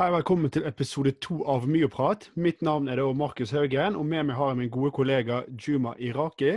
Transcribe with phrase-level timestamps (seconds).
[0.00, 2.30] Hei, velkommen til episode to av Myoprat.
[2.40, 5.90] Mitt navn er da Markus Haugen, og med meg har jeg min gode kollega Juma
[6.00, 6.54] Iraki.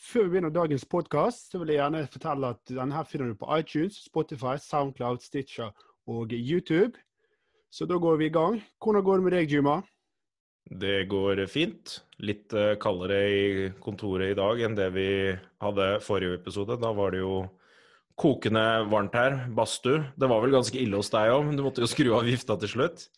[0.00, 3.50] Før vi begynner dagens podkast, vil jeg gjerne fortelle at denne her finner du på
[3.52, 5.74] iTunes, Spotify, Soundcloud, Stitcher
[6.08, 6.96] og YouTube.
[7.68, 8.62] Så da går vi i gang.
[8.80, 9.76] Hvordan går det med deg, Juma?
[10.64, 11.98] Det går fint.
[12.24, 15.10] Litt eh, kaldere i kontoret i dag enn det vi
[15.60, 16.80] hadde forrige episode.
[16.80, 17.42] Da var det jo
[18.16, 19.38] kokende varmt her.
[19.52, 20.06] Badstue.
[20.16, 22.56] Det var vel ganske ille hos deg òg, men du måtte jo skru av vifta
[22.60, 23.08] til slutt.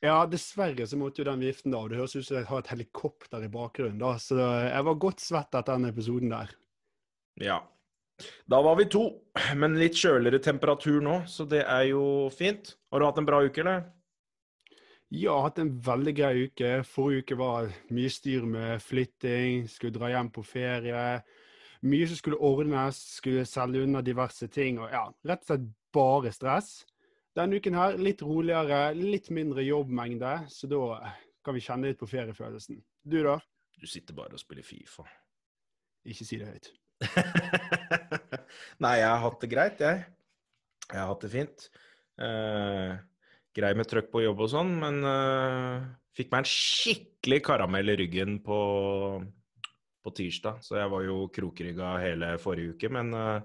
[0.00, 1.90] Ja, dessverre så måtte jo den viften av.
[1.90, 4.00] Det høres ut som jeg har et helikopter i bakgrunnen.
[4.00, 6.54] da, Så jeg var godt svett etter den episoden der.
[7.36, 7.60] Ja.
[8.48, 9.04] Da var vi to,
[9.56, 12.74] men litt kjøligere temperatur nå, så det er jo fint.
[12.92, 13.84] Har du hatt en bra uke, eller?
[15.10, 16.72] Ja, jeg har hatt en veldig grei uke.
[16.86, 21.06] Forrige uke var mye styr med flytting, skulle dra hjem på ferie.
[21.88, 24.80] Mye som skulle ordnes, skulle selge unna diverse ting.
[24.82, 26.72] og ja, Rett og slett bare stress.
[27.36, 30.82] Denne uken her litt roligere, litt mindre jobbmengde, så da
[31.46, 32.80] kan vi kjenne litt på feriefølelsen.
[33.06, 33.38] Du da?
[33.80, 35.06] Du sitter bare og spiller Fifa.
[36.04, 36.72] Ikke si det høyt.
[38.84, 40.02] Nei, jeg har hatt det greit, jeg.
[40.90, 41.66] Jeg har hatt det fint.
[42.20, 42.98] Uh,
[43.56, 45.86] grei med trøkk på jobb og sånn, men uh,
[46.16, 48.58] fikk meg en skikkelig karamell i ryggen på,
[50.04, 50.60] på tirsdag.
[50.64, 53.40] Så jeg var jo krokrygga hele forrige uke, men uh,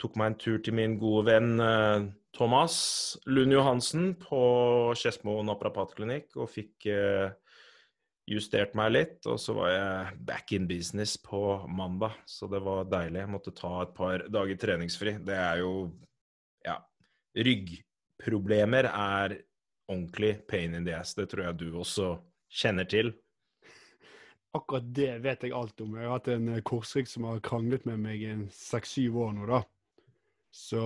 [0.00, 2.76] tok meg en tur til min gode venn uh, Thomas
[3.30, 4.42] Lund Johansen på
[4.98, 7.30] Skedsmo naprapatklinikk og fikk uh,
[8.28, 12.16] justert meg litt, og så var jeg back in business på mandag.
[12.26, 13.20] Så det var deilig.
[13.20, 15.18] Jeg måtte ta et par dager treningsfri.
[15.24, 15.92] Det er jo
[16.64, 16.78] Ja.
[17.36, 19.34] Ryggproblemer er
[19.90, 21.14] ordentlig pain in the ass.
[21.14, 22.14] Det tror jeg du også
[22.48, 23.12] kjenner til.
[24.54, 25.96] Akkurat det vet jeg alt om.
[25.98, 29.64] Jeg har hatt en korsrygg som har kranglet med meg i seks-syv år nå, da.
[30.54, 30.80] Så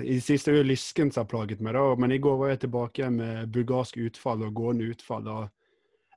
[0.00, 1.82] i det siste er det lysken som har plaget meg, da.
[2.00, 5.26] Men i går var jeg tilbake med bulgarsk utfall og gående utfall.
[5.26, 5.48] da.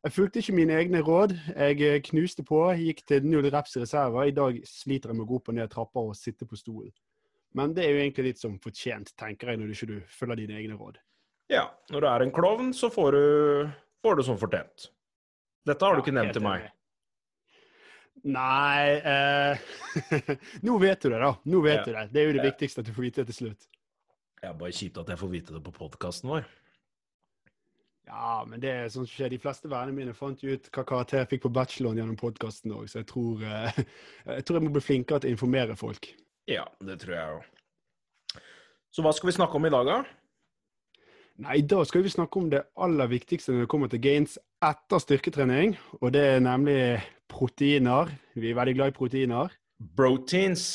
[0.05, 1.33] jeg fulgte ikke mine egne råd.
[1.51, 4.29] Jeg knuste på, gikk til null reps i reserver.
[4.31, 6.93] I dag sliter jeg med å gå opp og ned trapper og sitte på stolen.
[7.53, 10.55] Men det er jo egentlig litt som fortjent, tenker jeg, når du ikke følger dine
[10.61, 11.01] egne råd.
[11.51, 13.25] Ja, når du er en klovn, så får du,
[14.01, 14.87] får du som fortjent.
[15.67, 16.71] Dette har du ikke nevnt til meg.
[18.23, 19.63] Nei eh,
[20.67, 21.33] Nå vet du det, da.
[21.43, 21.83] Nå vet Ja.
[21.85, 22.03] du det.
[22.13, 23.65] Det er jo det viktigste at du får vite det til slutt.
[24.39, 26.45] Det er bare kjipt at jeg får vite det på podkasten vår.
[28.07, 29.31] Ja, men det er sånn som skjer.
[29.31, 32.73] De fleste vennene mine fant jo ut hva karakter jeg fikk på bacheloren gjennom podkasten
[32.75, 33.77] òg, så jeg tror, eh,
[34.39, 36.09] jeg tror jeg må bli flinkere til å informere folk.
[36.51, 38.41] Ja, det tror jeg òg.
[38.93, 40.01] Så hva skal vi snakke om i dag, da?
[41.43, 44.35] Nei, I dag skal vi snakke om det aller viktigste når det kommer til gains
[44.61, 46.77] etter styrketrening, og det er nemlig
[47.33, 48.13] proteiner.
[48.37, 49.53] Vi er veldig glad i proteiner.
[49.97, 50.65] Proteins.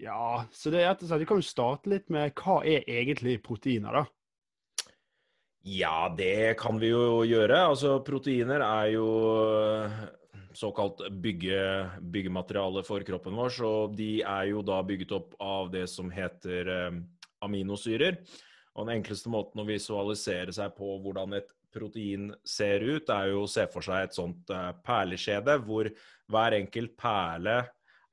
[0.00, 2.86] Ja, så det er rett og slett, Vi kan jo starte litt med hva er
[2.90, 4.04] egentlig proteiner, da?
[5.64, 7.62] Ja, det kan vi jo gjøre.
[7.70, 9.06] Altså, proteiner er jo
[9.48, 10.02] øh,
[10.52, 11.60] såkalt bygge,
[12.12, 16.68] byggemateriale for kroppen vår, så de er jo da bygget opp av det som heter
[16.68, 16.98] eh,
[17.46, 18.20] aminosyrer.
[18.74, 23.44] Og den enkleste måten å visualisere seg på hvordan et protein ser ut, er jo
[23.44, 24.52] å se for seg et sånt
[24.86, 25.90] perleskjede, hvor
[26.30, 27.64] hver enkelt perle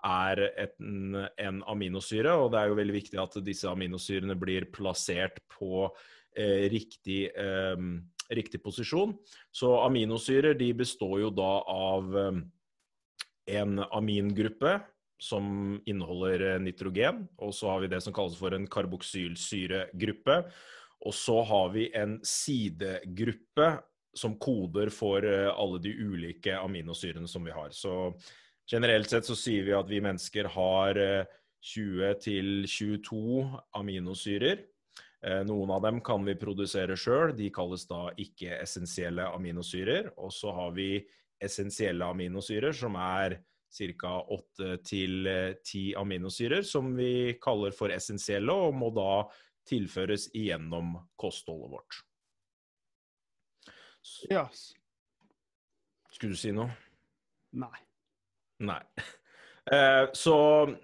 [0.02, 5.38] er en, en aminosyre, og det er jo veldig viktig at disse aminosyrene blir plassert
[5.52, 5.86] på
[6.34, 7.84] eh, riktig, eh,
[8.34, 9.14] riktig posisjon.
[9.54, 12.42] Så aminosyrer de består jo da av eh,
[13.62, 14.80] en amingruppe
[15.22, 20.42] som inneholder eh, nitrogen, og så har vi det som kalles for en karboksylsyregruppe.
[21.02, 23.72] Og så har vi en sidegruppe
[24.14, 27.72] som koder for eh, alle de ulike aminosyrene som vi har.
[27.72, 28.14] Så
[28.70, 33.46] generelt sett så sier vi at vi mennesker har eh, 20 til 22
[33.78, 34.66] aminosyrer.
[35.26, 40.12] Eh, Noen av dem kan vi produsere sjøl, de kalles da ikke-essensielle aminosyrer.
[40.18, 40.96] Og så har vi
[41.42, 43.40] essensielle aminosyrer, som er
[43.72, 44.16] ca.
[44.60, 49.14] 8-10 aminosyrer, som vi kaller for essensielle, og må da
[49.72, 52.02] tilføres igjennom kostholdet vårt.
[54.30, 54.46] Ja.
[56.12, 56.70] Skulle du si noe?
[57.58, 57.82] Nei.
[58.62, 58.84] Nei.
[59.72, 60.36] Eh, Så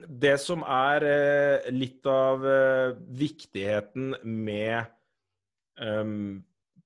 [0.05, 4.93] det som er eh, litt av eh, viktigheten med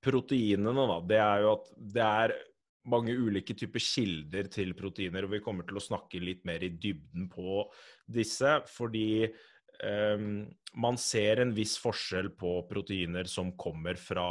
[0.02, 1.68] proteinene, da, det er jo at
[1.98, 2.34] det er
[2.92, 6.72] mange ulike typer kilder til proteiner, og vi kommer til å snakke litt mer i
[6.72, 7.62] dybden på
[8.08, 9.28] disse, fordi
[9.82, 14.28] man ser en viss forskjell på proteiner som kommer fra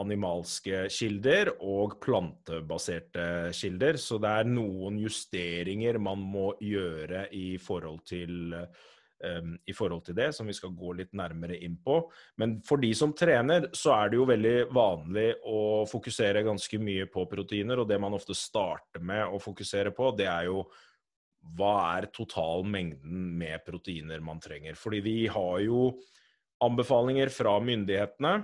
[0.00, 3.98] animalske kilder og plantebaserte kilder.
[4.00, 10.18] Så det er noen justeringer man må gjøre i forhold til um, i forhold til
[10.18, 12.00] det, som vi skal gå litt nærmere inn på.
[12.42, 15.60] Men for de som trener, så er det jo veldig vanlig å
[15.90, 17.82] fokusere ganske mye på proteiner.
[17.82, 20.66] Og det man ofte starter med å fokusere på, det er jo
[21.56, 24.76] hva er totalmengden med proteiner man trenger.
[24.78, 25.90] Fordi vi har jo
[26.64, 28.38] anbefalinger fra myndighetene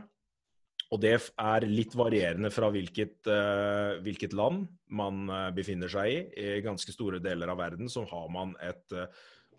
[0.90, 6.16] og det er litt varierende fra hvilket, uh, hvilket land man uh, befinner seg i.
[6.34, 9.06] I ganske store deler av verden så har man et uh,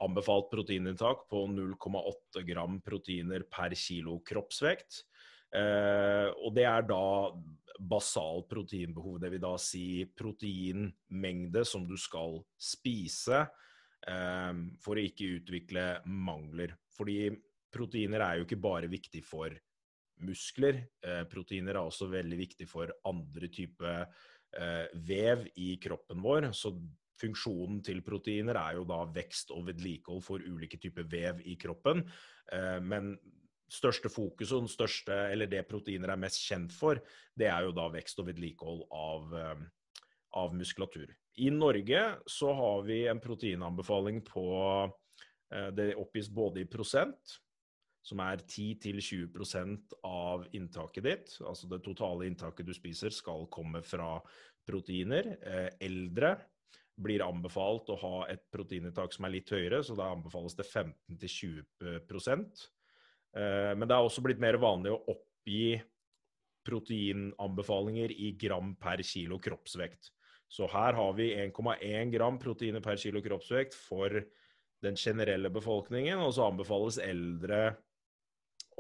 [0.03, 5.05] anbefalt proteininntak på 0,8 gram proteiner per kilo kroppsvekt.
[5.51, 7.05] Og det er da
[7.81, 9.17] basalt proteinbehov.
[9.19, 13.41] Det vil da si proteinmengde som du skal spise
[14.01, 16.77] for å ikke utvikle mangler.
[16.95, 17.31] Fordi
[17.73, 19.55] proteiner er jo ikke bare viktig for
[20.25, 20.83] muskler.
[21.03, 26.51] Eh, proteiner er også veldig viktig for andre typer eh, vev i kroppen vår.
[26.57, 26.73] Så
[27.21, 32.03] funksjonen til proteiner er jo da vekst og vedlikehold for ulike typer vev i kroppen.
[32.51, 33.15] Eh, men
[33.71, 36.99] største fokus og største, eller det proteiner er mest kjent for,
[37.37, 39.37] det er jo da vekst og vedlikehold av,
[40.39, 41.13] av muskulatur.
[41.39, 44.43] I Norge så har vi en proteinanbefaling på
[45.75, 47.39] Det oppgis både i prosent,
[48.01, 51.35] som er 10-20% av inntaket ditt.
[51.45, 54.15] Altså det totale inntaket du spiser, skal komme fra
[54.67, 55.35] proteiner.
[55.41, 56.35] Eh, eldre
[57.01, 61.61] blir anbefalt å ha et proteininntak som er litt høyere, så da anbefales det 15-20
[61.61, 61.99] eh,
[63.31, 65.77] Men det er også blitt mer vanlig å oppgi
[66.67, 70.11] proteinanbefalinger i gram per kilo kroppsvekt.
[70.51, 74.17] Så her har vi 1,1 gram proteiner per kilo kroppsvekt for
[74.83, 77.69] den generelle befolkningen, og så anbefales eldre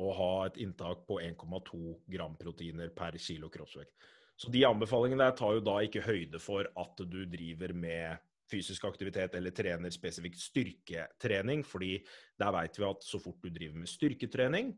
[0.01, 1.79] å ha et inntak på 1,2
[2.11, 3.93] gram proteiner per kilo kroppsvekt.
[4.35, 8.17] Så de anbefalingene der tar jo da ikke høyde for at du driver med
[8.51, 11.95] fysisk aktivitet eller trener spesifikt styrketrening, fordi
[12.39, 14.75] der vet vi at så fort du driver med styrketrening,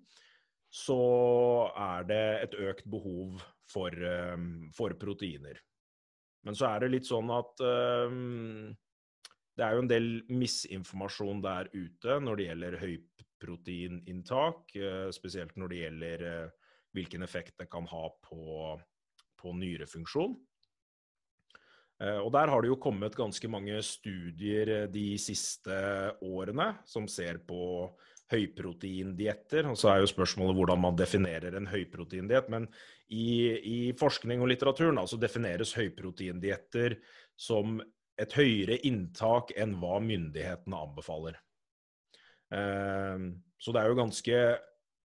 [0.73, 1.01] så
[1.77, 3.93] er det et økt behov for,
[4.33, 5.59] um, for proteiner.
[6.43, 8.71] Men så er det litt sånn at um,
[9.53, 12.95] det er jo en del misinformasjon der ute når det gjelder høy
[13.43, 18.73] proteininntak, eh, spesielt når det gjelder eh, hvilken effekt det kan ha på,
[19.39, 20.35] på nyrefunksjon.
[22.03, 25.77] Eh, og Der har det jo kommet ganske mange studier de siste
[26.21, 27.87] årene som ser på
[28.33, 29.69] høyproteindietter.
[29.69, 32.49] Og så er jo spørsmålet hvordan man definerer en høyproteindiett.
[32.51, 32.67] Men
[33.13, 36.97] i, i, forskning og litteraturen så defineres høyproteindietter
[37.39, 37.79] som
[38.19, 41.39] et høyere inntak enn hva myndighetene anbefaler.
[42.53, 44.41] Ehm, så det er jo ganske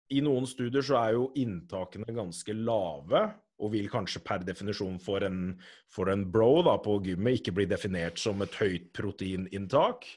[0.10, 3.22] I noen studier så er jo inntakene ganske lave,
[3.60, 5.54] og vil kanskje per definisjon for en,
[5.92, 10.08] for en bro da, på gymmet ikke bli definert som et høyt proteininntak.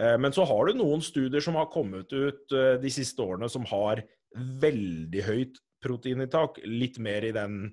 [0.00, 3.50] Ehm, men så har du noen studier som har kommet ut eh, de siste årene
[3.50, 4.04] som har
[4.34, 6.62] veldig høyt proteininntak.
[6.66, 7.66] Litt mer i den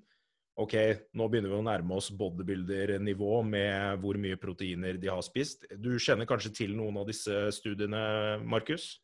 [0.61, 0.75] OK,
[1.15, 5.63] nå begynner vi å nærme oss bodybuilder-nivå med hvor mye proteiner de har spist.
[5.79, 8.01] Du kjenner kanskje til noen av disse studiene,
[8.43, 8.97] Markus?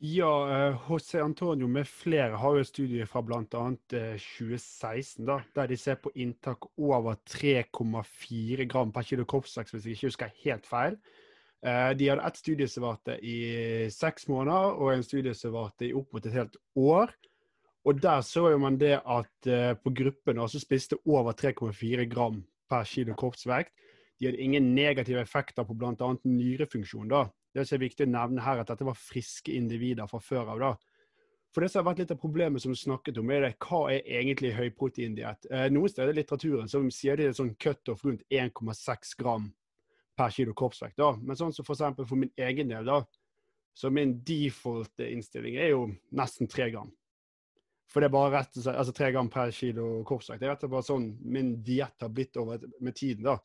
[0.00, 3.42] Ja, José eh, Antonio med flere har jo studier fra bl.a.
[3.90, 9.96] 2016, da, der de ser på inntak over 3,4 gram per kilo kroppsvekt, hvis jeg
[9.96, 11.00] ikke husker helt feil.
[11.66, 15.88] Eh, de hadde ett studie som varte i seks måneder, og en studie som varte
[15.88, 17.10] i opp mot et helt år.
[17.82, 19.50] Og der så jo man det at
[19.82, 23.72] på gruppen som spiste over 3,4 gram per kilo kroppsvekt,
[24.18, 26.14] de hadde ingen negative effekter på bl.a.
[26.22, 27.08] nyrefunksjon.
[27.08, 27.24] da.
[27.54, 30.62] Det er viktig å nevne her, at dette var friske individer fra før av.
[30.62, 30.72] da.
[31.54, 33.80] For det som har vært litt av problemet som du snakket om, er det, hva
[33.90, 35.48] er egentlig høyproteindiett?
[35.50, 39.48] Eh, noen steder i litteraturen som sier det er sånn cutoff rundt 1,6 gram
[40.18, 40.98] per kilo kroppsvekt.
[41.00, 41.14] da.
[41.16, 43.00] Men sånn som for eksempel for min egen del, da,
[43.74, 46.92] så min default-innstilling er jo nesten 3 gram.
[47.88, 50.42] For det er bare rett og slett, altså tre gram per kilo kroppsvekt.
[50.42, 53.24] Det er rett og slett sånn min diett har blitt over med tiden.
[53.24, 53.38] da.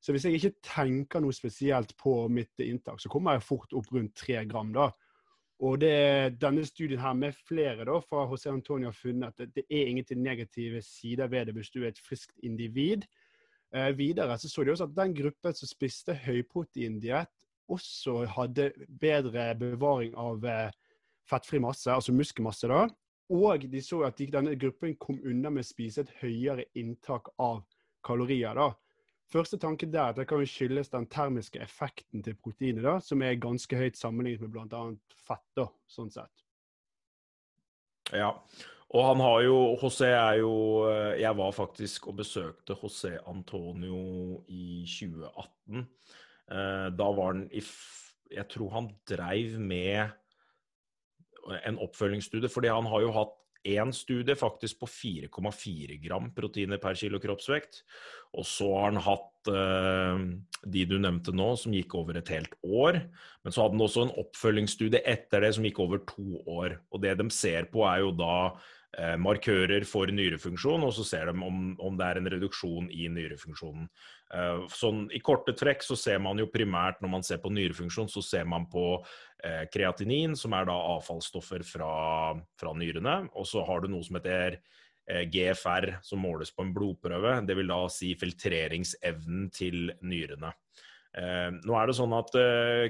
[0.00, 3.90] Så hvis jeg ikke tenker noe spesielt på mitt inntak, så kommer jeg fort opp
[3.94, 4.72] rundt tre gram.
[4.74, 4.90] da.
[5.64, 9.64] Og det, denne studien her med flere da, fra José Antonio har funnet at det,
[9.70, 13.06] er ingenting negative sider ved det hvis du er et friskt individ.
[13.74, 17.32] Eh, videre så så de også at den gruppen som spiste høyproteindiett,
[17.68, 20.70] også hadde bedre bevaring av eh,
[21.26, 22.68] fettfri masse, altså muskelmasse.
[22.68, 22.86] da,
[23.32, 27.32] og de så at de, denne gruppen kom unna med å spise et høyere inntak
[27.42, 27.64] av
[28.06, 28.54] kalorier.
[28.54, 28.70] da.
[29.32, 33.40] Første tanke der at det kan skyldes den termiske effekten til proteinet, da, som er
[33.42, 34.82] ganske høyt sammenlignet med bl.a.
[35.26, 35.46] fett.
[35.58, 36.44] da, sånn sett.
[38.14, 38.30] Ja,
[38.94, 40.52] og han har jo José er jo
[40.86, 45.82] eh, Jeg var faktisk og besøkte José Antonio i 2018.
[46.46, 47.64] Eh, da var han i
[48.30, 50.06] Jeg tror han dreiv med
[51.66, 53.34] en oppfølgingsstudie, fordi han har jo hatt
[53.66, 57.82] én studie faktisk på 4,4 gram proteiner per kilo kroppsvekt.
[58.36, 60.24] Og så har han hatt eh,
[60.76, 63.00] de du nevnte nå, som gikk over et helt år.
[63.44, 66.78] Men så hadde han også en oppfølgingsstudie etter det som gikk over to år.
[66.90, 68.36] Og det de ser på, er jo da
[68.98, 73.08] eh, markører for nyrefunksjon, og så ser de om, om det er en reduksjon i
[73.12, 73.90] nyrefunksjonen.
[74.34, 78.10] Uh, sånn, I korte trekk så ser man jo primært når man ser på nyrefunksjon,
[78.10, 78.88] så ser man på
[79.44, 81.92] eh, kreatinin, som er da avfallsstoffer fra,
[82.58, 83.20] fra nyrene.
[83.38, 87.38] Og så har du noe som heter eh, GFR, som måles på en blodprøve.
[87.46, 90.54] Det vil da si filtreringsevnen til nyrene.
[91.16, 92.34] Nå er det sånn at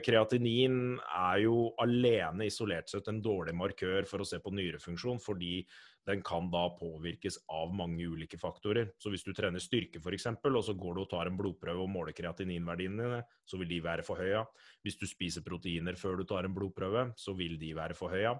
[0.02, 5.60] Kreatinin er jo alene isolert sett en dårlig markør for å se på nyrefunksjon, fordi
[6.06, 8.92] den kan da påvirkes av mange ulike faktorer.
[9.02, 11.90] Så hvis du trener styrke f.eks., og så går du og tar en blodprøve og
[11.90, 14.44] måler kreatininverdiene dine, så vil de være for høye.
[14.86, 18.36] Hvis du spiser proteiner før du tar en blodprøve, så vil de være for høye.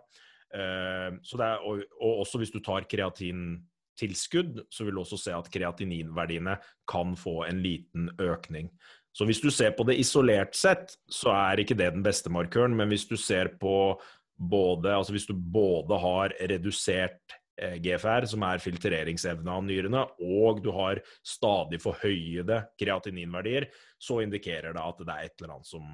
[0.55, 6.55] Eh, og, og, også hvis du tar kreatintilskudd, så vil du også se at kreatininverdiene
[6.87, 8.71] kan få en liten økning.
[9.17, 12.77] Så hvis du ser på det isolert sett, så er ikke det den beste markøren.
[12.77, 13.97] Men hvis du ser på
[14.37, 20.69] både, altså hvis du både har redusert GFR, som er filtreringsevne av nyrene, og du
[20.77, 25.87] har stadig forhøyede kreatininverdier, så indikerer det at det er et eller annet som,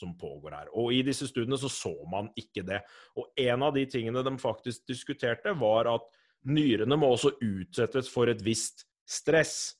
[0.00, 0.70] som pågår her.
[0.72, 2.80] Og I disse studiene så, så man ikke det.
[3.20, 6.08] Og En av de tingene de faktisk diskuterte, var at
[6.48, 9.74] nyrene må også utsettes for et visst stress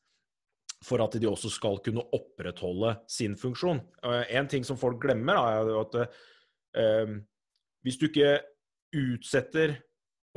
[0.85, 3.83] for at de også skal kunne opprettholde sin funksjon.
[4.05, 7.13] Eh, en ting som folk glemmer, er at uh,
[7.85, 8.39] hvis du ikke
[8.97, 9.77] utsetter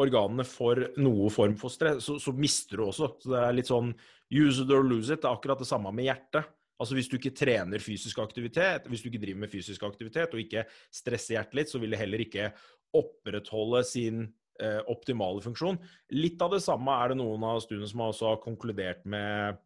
[0.02, 3.14] organene for noe form for stress, så, så, mister du også.
[3.22, 3.94] Så det er litt sånn
[4.34, 5.22] use it or lose it.
[5.22, 6.50] Det er akkurat det samme med hjertet.
[6.82, 10.42] Altså Hvis du ikke trener fysisk aktivitet, hvis du ikke driver med fysisk aktivitet og
[10.42, 12.50] ikke stresser hjertet litt, så vil det heller ikke
[12.98, 14.26] opprettholde sin
[14.60, 15.78] eh, optimale funksjon.
[16.18, 19.62] Litt av det samme er det noen av studiene som også har konkludert med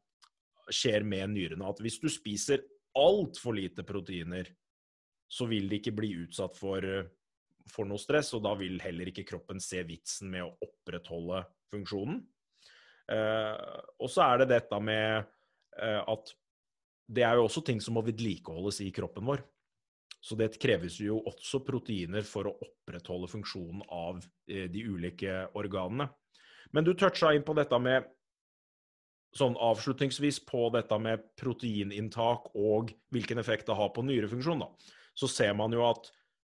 [0.67, 1.67] skjer med nyrene.
[1.71, 2.65] At hvis du spiser
[2.97, 4.49] altfor lite proteiner,
[5.27, 6.83] så vil de ikke bli utsatt for
[7.71, 12.21] får noe stress, og da vil heller ikke kroppen se vitsen med å opprettholde funksjonen.
[13.11, 15.21] Eh, og så er det dette med
[15.79, 16.33] eh, at
[17.07, 19.45] det er jo også ting som må vedlikeholdes i kroppen vår.
[20.19, 24.19] Så det kreves jo også proteiner for å opprettholde funksjonen av
[24.49, 26.09] eh, de ulike organene.
[26.75, 28.09] Men du toucha inn på dette med
[29.37, 34.69] sånn avslutningsvis på dette med proteininntak og hvilken effekt det har på nyrefunksjon, da.
[35.17, 36.09] Så ser man jo at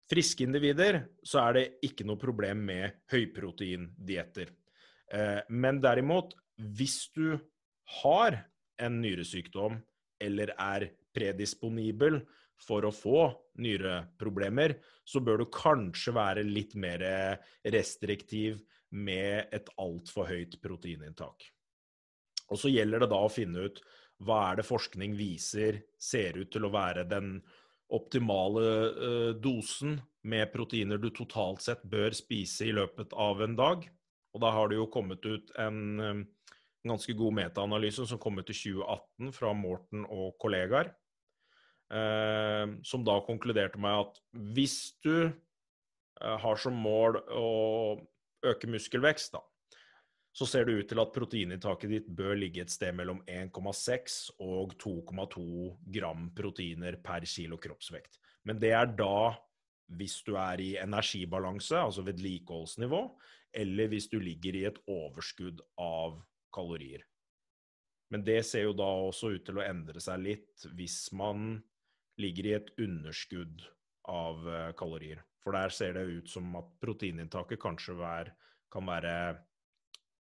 [0.09, 4.53] friske individer så er det ikke noe problem med høyproteindietter.
[5.13, 7.39] Eh, men derimot, hvis du
[8.03, 8.41] har
[8.79, 9.79] en nyresykdom
[10.23, 12.21] eller er predisponibel
[12.59, 13.29] for å få
[13.63, 14.75] nyreproblemer,
[15.07, 17.05] så bør du kanskje være litt mer
[17.63, 18.59] restriktiv
[18.91, 21.47] med et altfor høyt proteininntak.
[22.49, 23.81] Og så gjelder det da å finne ut
[24.27, 27.37] hva er det forskning viser ser ut til å være den
[27.95, 33.87] optimale uh, dosen med proteiner du totalt sett bør spise i løpet av en dag.
[34.35, 36.23] Og da har det jo kommet ut en um,
[36.89, 40.93] ganske god metaanalyse som kom ut i 2018 fra Morten og kollegaer.
[41.89, 44.19] Uh, som da konkluderte med at
[44.53, 45.31] hvis du
[46.19, 47.51] har som mål å
[48.43, 49.41] øke muskelvekst, da,
[50.39, 54.77] så ser det ut til at proteininntaket ditt bør ligge et sted mellom 1,6 og
[54.79, 55.47] 2,2
[55.97, 58.21] gram proteiner per kilo kroppsvekt.
[58.47, 59.35] Men det er da
[59.99, 63.01] hvis du er i energibalanse, altså vedlikeholdsnivå,
[63.59, 66.21] eller hvis du ligger i et overskudd av
[66.55, 67.03] kalorier.
[68.13, 71.59] Men det ser jo da også ut til å endre seg litt hvis man
[72.23, 73.67] ligger i et underskudd
[74.09, 75.25] av eh, kalorier.
[75.43, 77.99] For der ser det ut som at proteininntaket kanskje
[78.71, 79.19] kan være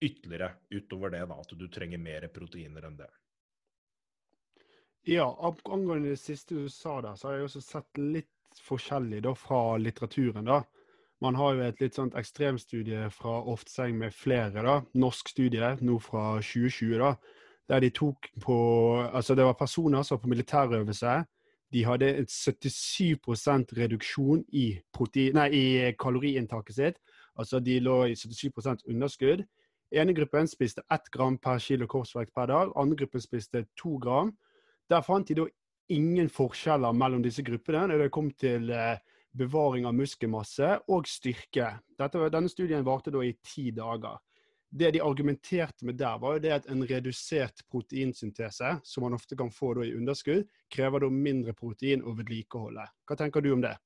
[0.00, 3.10] ytterligere utover det, da, at du trenger mer proteiner enn det.
[5.04, 5.26] Ja,
[5.64, 8.30] angående det siste du sa der, så har jeg også sett litt
[8.64, 10.46] forskjellig da fra litteraturen.
[10.48, 10.62] da.
[11.20, 14.80] Man har jo et litt sånt ekstremstudie fra Ofteseng med flere, da.
[14.94, 17.14] Norsk studie nå fra 2020, da.
[17.68, 18.56] Der de tok på
[19.12, 21.24] Altså, det var personer som var på militærøvelse.
[21.72, 27.00] De hadde et 77 reduksjon i, protein, nei, i kaloriinntaket sitt.
[27.36, 29.44] Altså de lå i 77% underskudd
[29.96, 32.72] ene gruppen spiste ett gram per kilo korsvekt per dag.
[32.76, 34.32] Andre gruppen spiste to gram.
[34.90, 35.46] Der fant de da
[35.92, 39.00] ingen forskjeller mellom disse gruppene når det kom til eh,
[39.36, 41.72] bevaring av muskelmasse og styrke.
[41.98, 44.20] Dette, denne studien varte da i ti dager.
[44.74, 49.36] det de argumenterte med der, var jo det at en redusert proteinsyntese, som man ofte
[49.38, 52.82] kan få i underskudd, krever da mindre protein å vedlikeholde.
[53.06, 53.76] Hva tenker du om det?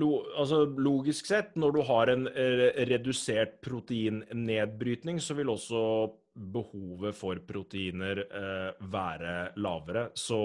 [0.00, 5.82] Lo, altså, logisk sett, når du har en eh, redusert proteinnedbrytning, så vil også
[6.32, 10.06] behovet for proteiner eh, være lavere.
[10.16, 10.38] Så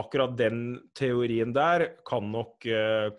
[0.00, 0.62] akkurat den
[0.96, 3.10] teorien der kan nok, eh,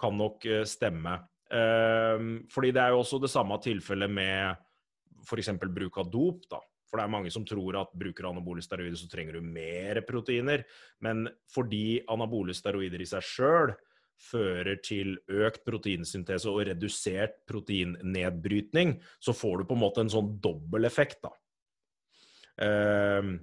[0.00, 1.20] kan nok eh, stemme.
[1.50, 4.66] Eh, fordi det er jo også det samme tilfellet med
[5.22, 5.52] f.eks.
[5.70, 6.48] bruk av dop.
[6.50, 6.58] da.
[6.90, 10.02] For det er mange som tror at bruker du anabole steroider, så trenger du mer
[10.02, 10.66] proteiner.
[10.98, 13.76] Men fordi anabole steroider i seg sjøl
[14.20, 20.34] fører til økt proteinsyntese og redusert proteinnedbrytning, så får du på en måte en sånn
[20.44, 21.32] dobbeleffekt, da.
[22.60, 23.38] Um,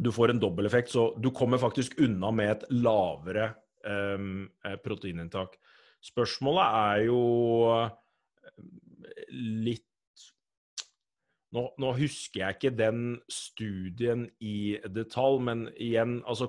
[0.00, 3.50] du får en dobbeleffekt, så du kommer faktisk unna med et lavere
[3.84, 4.46] um,
[4.84, 5.58] proteininntak.
[6.00, 7.20] Spørsmålet er jo
[7.76, 7.90] eh,
[9.36, 9.84] litt
[11.52, 16.48] nå, nå, husker jeg ikke den studien i detalj, men igjen, altså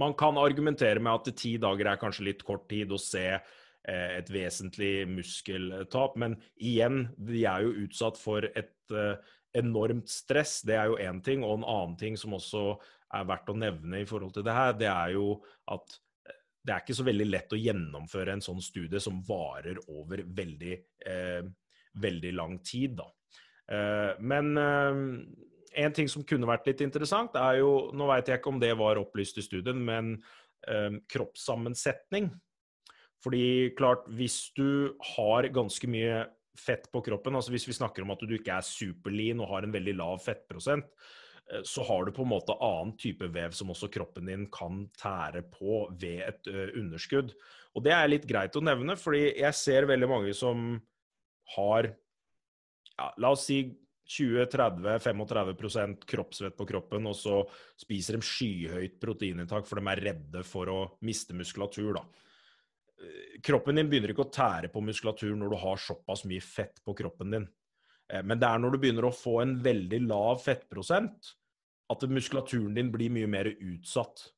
[0.00, 4.10] Man kan argumentere med at ti dager er kanskje litt kort tid å se eh,
[4.18, 10.60] et vesentlig muskeltap, men igjen, de er jo utsatt for et eh, enormt stress.
[10.66, 11.44] Det er jo én ting.
[11.46, 12.72] Og en annen ting som også
[13.14, 15.28] er verdt å nevne i forhold til det her, det er jo
[15.70, 16.00] at
[16.64, 20.76] det er ikke så veldig lett å gjennomføre en sånn studie som varer over veldig,
[21.06, 21.42] eh,
[22.00, 22.96] veldig lang tid.
[22.96, 23.08] Da.
[23.68, 25.02] Eh, men eh,
[25.80, 28.72] en ting som kunne vært litt interessant, er jo Nå vet jeg ikke om det
[28.78, 30.16] var opplyst i studien, men
[30.68, 32.30] eh, kroppssammensetning.
[33.24, 36.24] Fordi klart, hvis du har ganske mye
[36.60, 39.66] fett på kroppen, altså hvis vi snakker om at du ikke er superlean og har
[39.66, 40.90] en veldig lav fettprosent,
[41.52, 44.86] Eh, så har du på en måte annen type vev som også kroppen din kan
[45.00, 47.34] tære på ved et underskudd.
[47.74, 50.78] Og det er litt greit å nevne, fordi jeg ser veldig mange som
[51.56, 51.90] har
[52.94, 53.58] ja, La oss si
[54.04, 57.40] 20-30-35% kroppsvett på kroppen, og så
[57.80, 61.94] spiser de skyhøyt proteininntak for de er redde for å miste muskulatur.
[61.96, 62.04] da.
[63.00, 66.82] Eh, kroppen din begynner ikke å tære på muskulatur når du har såpass mye fett
[66.84, 67.48] på kroppen din.
[68.12, 71.34] Eh, men det er når du begynner å få en veldig lav fettprosent,
[71.92, 74.28] at muskulaturen din blir mye mer utsatt.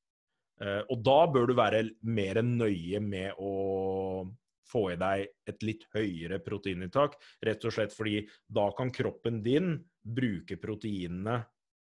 [0.61, 4.26] Eh, og da bør du være mer nøye med å
[4.66, 7.16] få i deg et litt høyere proteininntak.
[7.46, 11.38] Rett og slett fordi da kan kroppen din bruke proteinene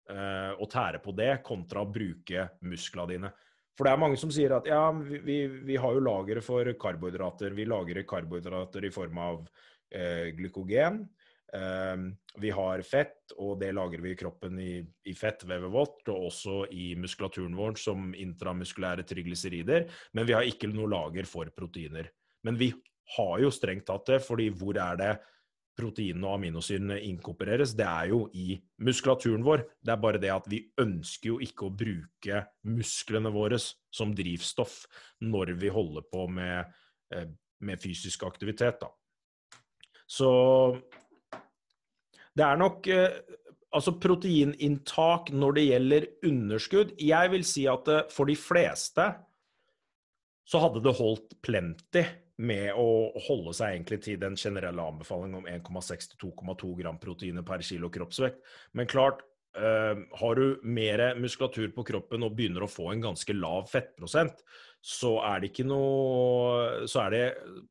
[0.10, 3.32] eh, og tære på det, kontra å bruke musklene dine.
[3.80, 7.56] For det er mange som sier at ja, vi, vi, har jo lagre for karbohydrater.
[7.56, 9.46] Vi lagrer karbohydrater i form av
[9.96, 11.06] eh, glykogen.
[11.56, 11.96] Eh,
[12.44, 16.58] vi har fett, og det lagrer vi i kroppen i, i fettvevet vårt, og også
[16.76, 19.88] i muskulaturen vår som intramuskulære triglycerider.
[20.12, 22.12] Men vi har ikke noe lager for proteiner.
[22.46, 22.72] Men vi
[23.18, 25.12] har jo strengt tatt det, fordi hvor er det
[25.80, 27.74] proteinene og aminosyrene inkorporeres?
[27.78, 28.54] Det er jo i
[28.86, 29.66] muskulaturen vår.
[29.82, 34.82] Det er bare det at vi ønsker jo ikke å bruke musklene våre som drivstoff
[35.26, 36.72] når vi holder på med,
[37.16, 37.28] eh,
[37.60, 38.92] med fysisk aktivitet, da.
[40.10, 40.30] Så
[42.34, 43.20] det er nok eh,
[43.76, 46.96] altså proteininntak når det gjelder underskudd.
[46.98, 49.06] Jeg vil si at eh, for de fleste
[50.50, 52.04] så hadde det holdt plenty
[52.40, 57.90] med å holde seg egentlig til den generelle anbefalingen om 1,6-2,2 gram proteiner per kilo
[57.92, 58.40] kroppsvekt.
[58.80, 59.26] Men klart,
[59.60, 64.40] uh, har du mer muskulatur på kroppen og begynner å få en ganske lav fettprosent,
[64.80, 67.24] så er det ikke noe Så, det,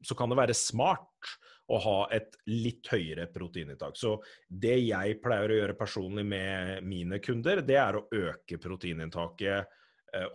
[0.05, 3.97] så kan det være smart å ha et litt høyere proteininntak.
[3.97, 4.15] Så
[4.49, 9.78] det jeg pleier å gjøre personlig med mine kunder, det er å øke proteininntaket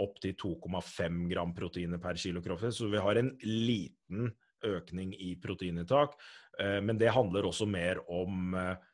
[0.04, 2.78] opp til 2,5 gram proteiner per kilo kroppsvekt.
[2.78, 4.30] Så vi har en liten
[4.64, 6.18] økning i proteininntak.
[6.60, 8.90] Eh, men det handler også mer om eh,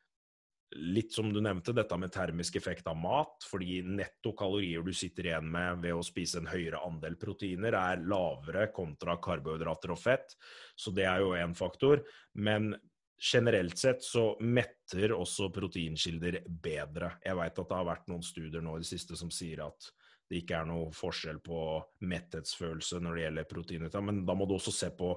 [0.77, 3.45] litt som du nevnte, dette med termisk effekt av mat.
[3.49, 8.05] Fordi netto kalorier du sitter igjen med ved å spise en høyere andel proteiner, er
[8.05, 10.37] lavere kontra karbohydrater og fett.
[10.77, 12.03] Så det er jo én faktor.
[12.33, 12.73] Men
[13.19, 17.17] generelt sett så metter også proteinkilder bedre.
[17.25, 19.89] Jeg veit at det har vært noen studier nå i det siste som sier at
[20.29, 21.59] det ikke er noe forskjell på
[22.05, 23.95] metthetsfølelse når det gjelder proteinet.
[24.05, 25.15] men da må du også se på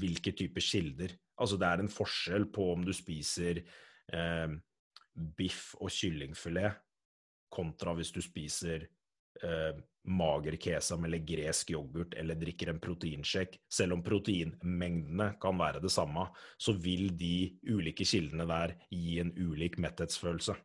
[0.00, 1.12] hvilke typer kilder.
[1.36, 4.54] Altså det er en forskjell på om du spiser eh,
[5.14, 6.80] biff og kyllingfilet
[7.54, 8.86] kontra hvis du spiser
[9.42, 9.74] eh,
[10.04, 15.92] mager kesam eller gresk yoghurt eller drikker en proteinshake, selv om proteinmengdene kan være det
[15.92, 16.26] samme,
[16.60, 20.56] så vil de ulike kildene der gi en ulik metthetsfølelse.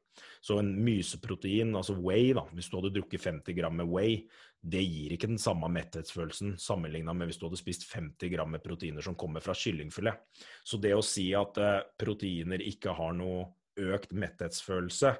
[0.43, 4.23] Så en myseprotein, altså whey, da, hvis du hadde drukket 50 gram med whey,
[4.59, 8.63] det gir ikke den samme metthetsfølelsen sammenligna med hvis du hadde spist 50 gram med
[8.63, 10.19] proteiner som kommer fra kyllingfilet.
[10.67, 13.47] Så det å si at eh, proteiner ikke har noe
[13.79, 15.13] økt metthetsfølelse,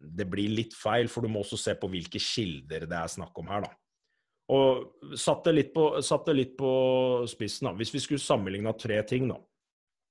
[0.00, 3.36] det blir litt feil, for du må også se på hvilke kilder det er snakk
[3.40, 3.72] om her, da.
[4.50, 6.72] Og satt det litt på, det litt på
[7.30, 7.74] spissen, da.
[7.78, 9.38] Hvis vi skulle sammenligna tre ting, da.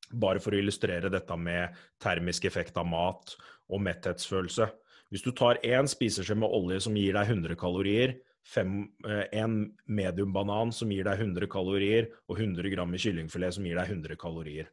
[0.10, 3.36] Bare for å illustrere dette med termisk effekt av mat
[3.70, 4.70] og metthetsfølelse.
[5.10, 9.76] Hvis du tar én spiseskje med olje som gir deg 100 kalorier, fem, eh, en
[9.86, 14.16] medium banan som gir deg 100 kalorier, og 100 gram kyllingfilet som gir deg 100
[14.22, 14.70] kalorier.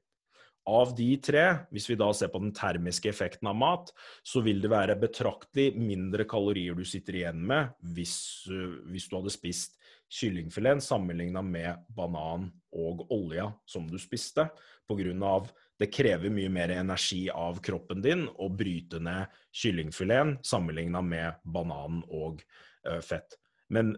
[0.66, 3.92] Av de tre, hvis vi da ser på den termiske effekten av mat,
[4.26, 8.16] så vil det være betraktelig mindre kalorier du sitter igjen med hvis,
[8.50, 9.78] eh, hvis du hadde spist
[10.12, 14.48] kyllingfileten sammenligna med banan og olja som du spiste,
[14.86, 15.46] pga.
[15.78, 22.02] det krever mye mer energi av kroppen din å bryte ned kyllingfileten sammenligna med banan
[22.06, 22.42] og
[22.86, 23.38] ø, fett.
[23.68, 23.96] Men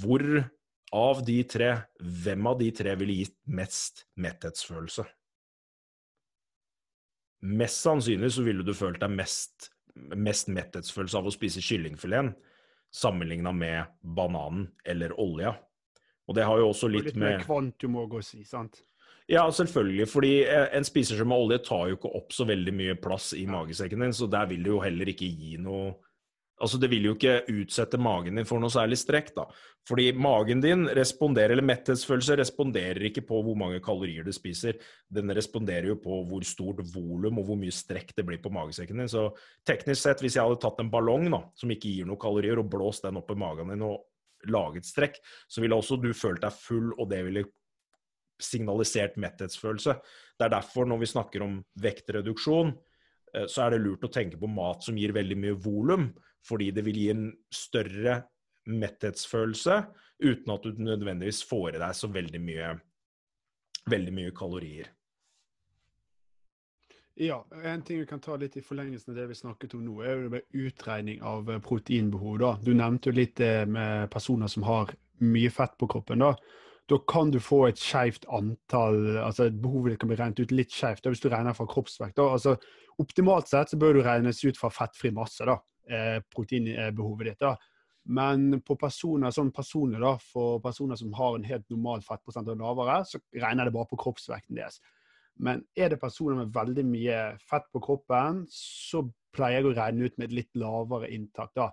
[0.00, 0.48] hvor
[0.94, 5.04] av de tre, hvem av de tre ville gitt mest metthetsfølelse?
[7.44, 9.70] Mest sannsynlig så ville du følt deg mest,
[10.16, 12.32] mest metthetsfølelse av å spise kyllingfileten
[12.94, 15.54] sammenligna med bananen eller olja.
[16.28, 18.84] Og det har jo også litt, litt med Litt kvantum òg si, sant?
[19.26, 20.06] Ja, selvfølgelig.
[20.08, 23.46] Fordi en en spiseskje med olje tar jo ikke opp så veldig mye plass i
[23.50, 25.94] magesekken din, så der vil det jo heller ikke gi noe
[26.62, 29.44] Altså, det vil jo ikke utsette magen din for noe særlig strekk, da.
[29.88, 34.78] Fordi magen din responderer, eller metthetsfølelse responderer ikke på hvor mange kalorier du spiser.
[35.10, 39.02] Den responderer jo på hvor stort volum og hvor mye strekk det blir på magesekken
[39.02, 39.10] din.
[39.10, 39.26] Så
[39.66, 42.70] teknisk sett, hvis jeg hadde tatt en ballong da, som ikke gir noen kalorier, og
[42.70, 44.06] blåst den opp i magen din og
[44.48, 45.18] laget strekk,
[45.50, 47.46] så ville også du følt deg full, og det ville
[48.42, 49.98] signalisert metthetsfølelse.
[50.38, 52.74] Det er derfor, når vi snakker om vektreduksjon,
[53.50, 56.08] så er det lurt å tenke på mat som gir veldig mye volum
[56.44, 58.18] fordi det vil gi en større
[58.68, 59.78] metthetsfølelse
[60.24, 62.74] uten at du nødvendigvis får i deg så veldig mye,
[63.90, 64.90] veldig mye kalorier.
[67.14, 70.00] Ja, en ting vi kan ta litt i forlengelsen av det vi snakket om nå,
[70.02, 72.38] er jo utregning av eh, proteinbehov.
[72.42, 72.52] da.
[72.58, 74.90] Du nevnte jo litt det med personer som har
[75.22, 76.24] mye fett på kroppen.
[76.24, 76.34] Da
[76.86, 81.06] Da kan du få et skjevt antall altså Behovet kan bli regnet ut litt skjevt
[81.06, 82.16] hvis du regner fra kroppsvekt.
[82.16, 82.26] da.
[82.34, 82.56] Altså,
[83.02, 85.44] Optimalt sett så bør du regnes ut fra fettfri masse.
[85.46, 85.58] da
[85.90, 87.40] eh, proteinbehovet ditt.
[87.40, 87.56] da.
[88.04, 92.60] Men på personer sånn personlig da, for personer som har en helt normal fettprosent og
[92.60, 94.80] lavere, så regner det bare på kroppsvekten deres.
[95.40, 99.02] Men er det personer med veldig mye fett på kroppen, så
[99.34, 101.54] pleier jeg å regne ut med et litt lavere inntak.
[101.56, 101.70] da.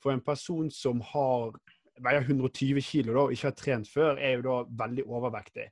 [0.00, 1.52] For en person som har,
[2.00, 5.68] veier 120 kg og ikke har trent før, er jo da veldig overvektig.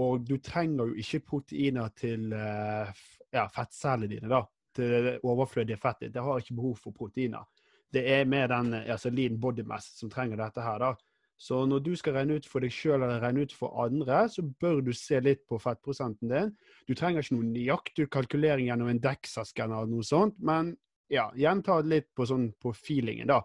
[0.00, 2.88] Og du trenger jo ikke proteiner til eh,
[3.32, 4.28] ja, fettcellene dine.
[4.28, 4.44] da
[4.76, 6.14] det overflødige fettet.
[6.14, 7.44] Det har ikke behov for proteiner.
[7.92, 10.78] Det er med den altså lean body mass som trenger dette her.
[10.78, 10.94] da.
[11.36, 14.42] Så når du skal regne ut for deg sjøl eller regne ut for andre, så
[14.42, 16.52] bør du se litt på fettprosenten din.
[16.88, 20.76] Du trenger ikke noen nøyaktig kalkulering gjennom en DEXA-skanner eller noe sånt, men
[21.10, 23.42] ja, gjenta litt på, sånn, på feelingen, da.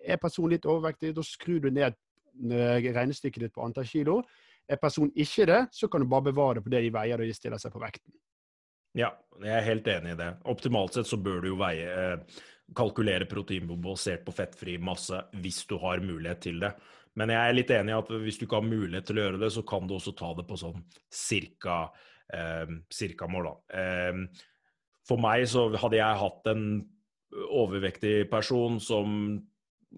[0.00, 4.22] Er personen litt overvektig, da skrur du ned eh, regnestykket ditt på antall kilo.
[4.70, 7.26] Er personen ikke det, så kan du bare bevare det på det de veier da
[7.26, 8.14] de stiller seg på vekten.
[8.98, 10.30] Ja, jeg er helt enig i det.
[10.50, 12.38] Optimalt sett så bør du jo veie eh,
[12.76, 16.72] kalkulere proteinbombe basert på fettfri masse hvis du har mulighet til det.
[17.18, 19.42] Men jeg er litt enig i at hvis du ikke har mulighet til å gjøre
[19.42, 21.82] det, så kan du også ta det på sånn cirka,
[22.34, 23.82] eh, cirka mål, da.
[23.82, 24.48] Eh,
[25.08, 26.66] for meg så hadde jeg hatt en
[27.30, 29.16] overvektig person som,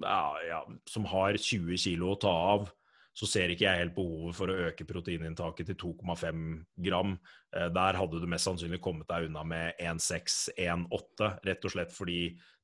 [0.01, 2.71] ja, ja, som har 20 kg å ta av
[3.13, 6.45] så ser ikke jeg helt behovet for å øke proteininntaket til 2,5
[6.87, 7.17] gram.
[7.53, 12.23] Eh, der hadde du mest sannsynlig kommet deg unna med 1,6-1,8, rett og slett fordi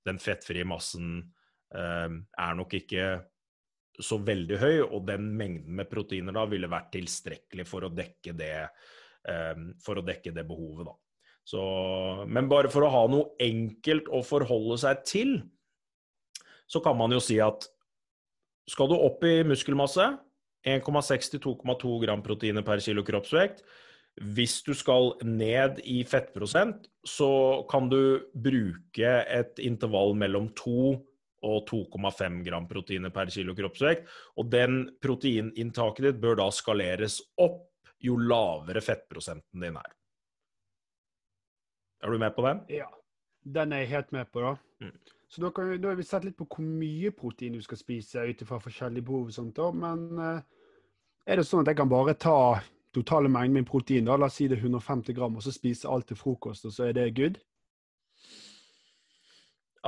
[0.08, 1.18] den fettfrie massen
[1.76, 3.10] eh, er nok ikke
[3.98, 8.32] så veldig høy, og den mengden med proteiner da ville vært tilstrekkelig for å dekke
[8.38, 8.54] det,
[9.28, 10.96] eh, for å dekke det behovet, da.
[11.48, 11.60] Så,
[12.28, 15.30] men bare for å ha noe enkelt å forholde seg til,
[16.68, 17.64] så kan man jo si at
[18.68, 20.10] skal du opp i muskelmasse,
[20.68, 23.62] 1,6 til 2,2 gram proteiner per kilo kroppsvekt.
[24.18, 27.30] Hvis du skal ned i fettprosent, så
[27.70, 30.88] kan du bruke et intervall mellom 2
[31.46, 34.08] og 2,5 gram proteiner per kilo kroppsvekt.
[34.38, 37.64] Og den proteininntaket ditt bør da skaleres opp
[38.02, 39.94] jo lavere fettprosenten din er.
[42.02, 42.62] Er du med på den?
[42.70, 42.90] Ja,
[43.42, 44.54] den er jeg helt med på, da.
[44.84, 44.98] Mm.
[45.28, 48.22] Så da, kan, da har vi sett litt på hvor mye protein du skal spise
[48.30, 49.28] ut ifra forskjellige behov.
[49.28, 49.68] og sånt da.
[49.74, 50.46] Men eh,
[51.28, 52.38] er det sånn at jeg kan bare ta
[52.96, 55.90] totale mengden min protein, da, la oss si det er 150 gram, og så spise
[55.90, 57.36] alt til frokost, og så er det good?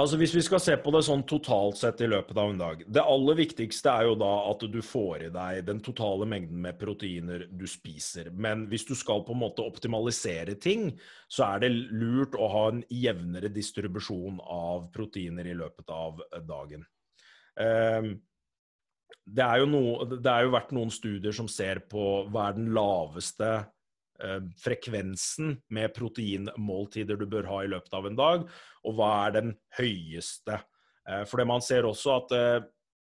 [0.00, 2.84] Altså Hvis vi skal se på det sånn totalt sett i løpet av en dag
[2.86, 6.78] Det aller viktigste er jo da at du får i deg den totale mengden med
[6.78, 8.30] proteiner du spiser.
[8.30, 10.92] Men hvis du skal på en måte optimalisere ting,
[11.26, 16.86] så er det lurt å ha en jevnere distribusjon av proteiner i løpet av dagen.
[17.58, 18.14] Um,
[19.26, 22.72] det, er noe, det er jo vært noen studier som ser på hva er den
[22.76, 23.50] laveste
[24.20, 28.42] Eh, frekvensen med proteinmåltider du bør ha i løpet av en dag,
[28.84, 30.58] og hva er den høyeste.
[31.08, 32.66] Eh, for det man ser også at eh,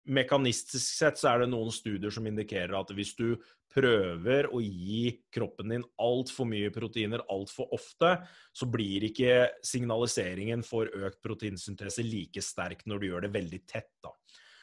[0.09, 3.37] mekanistisk sett så er det noen studier som indikerer at hvis du
[3.73, 8.15] prøver å gi kroppen din altfor mye proteiner altfor ofte,
[8.53, 13.93] så blir ikke signaliseringen for økt proteinsyntese like sterk når du gjør det veldig tett.
[14.05, 14.17] da.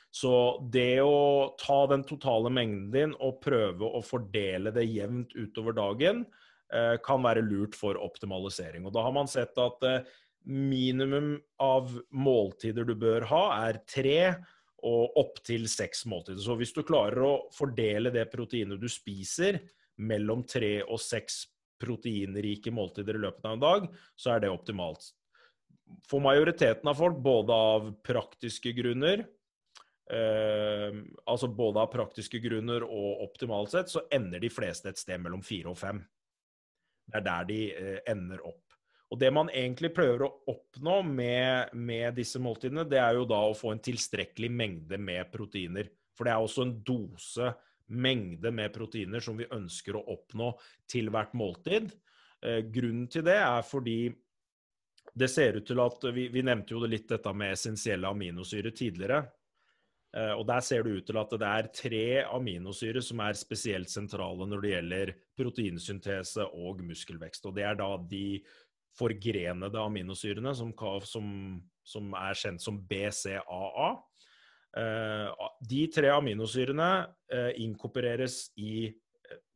[0.10, 0.32] Så
[0.74, 6.24] det å ta den totale mengden din og prøve å fordele det jevnt utover dagen,
[6.74, 8.86] eh, kan være lurt for optimalisering.
[8.86, 10.02] Og da har man sett at eh,
[10.50, 14.36] minimum av måltider du bør ha, er tre
[14.80, 16.42] og opptil seks måltider.
[16.42, 19.60] Så hvis du klarer å fordele det proteinet du spiser,
[20.00, 21.44] mellom tre og seks
[21.80, 25.12] proteinrike måltider i løpet av en dag, så er det optimalt.
[26.08, 29.26] For majoriteten av folk, både av praktiske grunner,
[30.10, 35.44] altså både av praktiske grunner og optimalt sett, så ender de fleste et sted mellom
[35.46, 36.00] fire og fem.
[37.10, 38.66] Det er der de uh, ender opp.
[39.10, 43.40] Og det man egentlig prøver å oppnå med, med, disse måltidene, det er jo da
[43.48, 45.90] å få en tilstrekkelig mengde med proteiner.
[46.14, 47.56] For det er også en dose,
[47.90, 50.52] mengde med proteiner, som vi ønsker å oppnå
[50.92, 51.90] til hvert måltid.
[52.46, 54.00] Uh, grunnen til det er fordi
[55.20, 59.24] det ser ut til at Vi, vi nevnte jo litt dette med essensielle aminosyrer tidligere.
[60.16, 63.90] Eh, og Der ser det ut til at det er tre aminosyrer som er spesielt
[63.90, 67.46] sentrale når det gjelder proteinsyntese og muskelvekst.
[67.46, 68.42] Og Det er da de
[68.98, 70.74] forgrenede aminosyrene som,
[71.06, 73.90] som, som er kjent som BCAA.
[74.78, 76.92] Eh, de tre aminosyrene
[77.32, 78.90] eh, inkorporeres i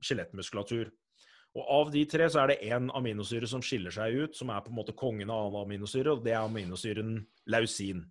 [0.03, 0.91] skjelettmuskulatur.
[1.53, 4.61] Og Av de tre så er det én aminosyre som skiller seg ut, som er
[4.65, 8.01] på en måte kongen av alle aminosyrer, og det er aminosyren lausin.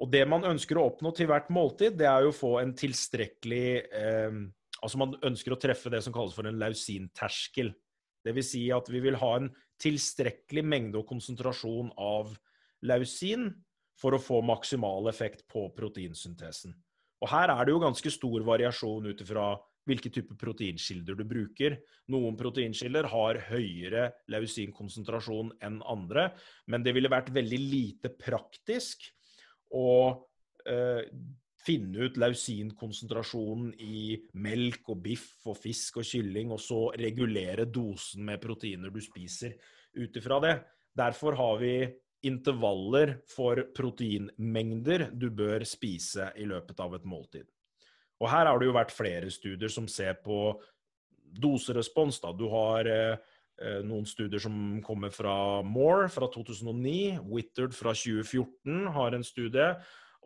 [0.00, 2.72] Og det man ønsker å oppnå til hvert måltid, det er jo å få en
[2.76, 4.40] tilstrekkelig eh,
[4.80, 7.66] Altså man ønsker å treffe det som kalles for en lausinterskel.
[8.24, 8.46] Dvs.
[8.48, 12.32] Si at vi vil ha en tilstrekkelig mengde og konsentrasjon av
[12.88, 13.50] lausin
[14.00, 16.72] for å få maksimal effekt på proteinsyntesen.
[17.20, 19.52] Og her er det jo ganske stor variasjon ut ifra
[19.88, 21.76] hvilke typer proteinkilder du bruker.
[22.12, 26.30] Noen proteinkilder har høyere lausinkonsentrasjon enn andre,
[26.72, 29.10] men det ville vært veldig lite praktisk
[29.76, 29.90] å
[30.66, 31.02] eh,
[31.60, 38.24] finne ut lausinkonsentrasjonen i melk og biff og fisk og kylling, og så regulere dosen
[38.26, 39.56] med proteiner du spiser
[39.98, 40.54] ut ifra det.
[40.96, 41.74] Derfor har vi
[42.26, 47.46] intervaller for proteinmengder du bør spise i løpet av et måltid.
[48.20, 50.52] Og Her har det jo vært flere studier som ser på
[51.40, 52.18] doserespons.
[52.20, 52.34] Da.
[52.36, 53.16] Du har Eh,
[53.84, 57.18] noen studier som kommer fra Moore fra 2009.
[57.28, 59.74] Wittard fra 2014 har en studie.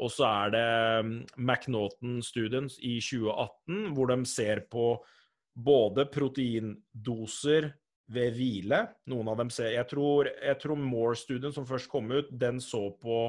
[0.02, 0.68] Og så er det
[1.06, 4.88] mm, McNaughton-studien i 2018, hvor de ser på
[5.54, 7.70] både proteindoser
[8.14, 8.80] ved hvile.
[9.10, 13.28] Noen av dem ser Jeg tror, tror Moore-studien som først kom ut, den så på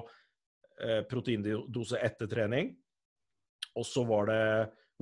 [0.82, 2.74] eh, proteindose etter trening.
[3.76, 4.44] Og så var det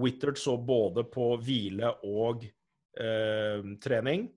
[0.01, 4.27] Wittard så både på hvile og eh, trening.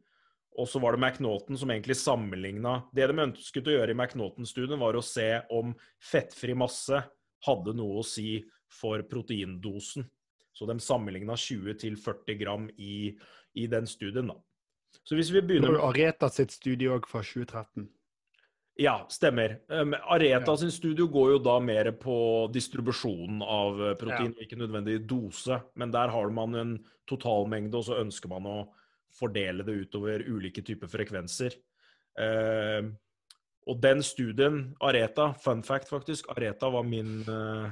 [0.57, 4.81] Og så var det McNaughton som egentlig sammenligna Det de ønsket å gjøre i McNaughton-studien,
[4.81, 7.03] var å se om fettfri masse
[7.47, 8.40] hadde noe å si
[8.73, 10.07] for proteindosen.
[10.57, 13.12] Så de sammenligna 20 til 40 gram i,
[13.55, 14.38] i, den studien, da.
[15.05, 17.85] Så hvis vi begynner med Areta sitt studie òg fra 2013.
[18.81, 19.59] Ja, stemmer.
[19.69, 20.57] Um, Areta ja.
[20.61, 22.16] sin studio går jo da mer på
[22.53, 24.45] distribusjonen av protein, ja.
[24.45, 25.61] ikke nødvendig dose.
[25.77, 26.75] Men der har man en
[27.09, 28.59] totalmengde, og så ønsker man å
[29.17, 31.57] fordele det utover ulike typer frekvenser.
[32.17, 32.93] Uh,
[33.67, 37.69] og den studien, Areta, fun fact faktisk, Areta var min, uh,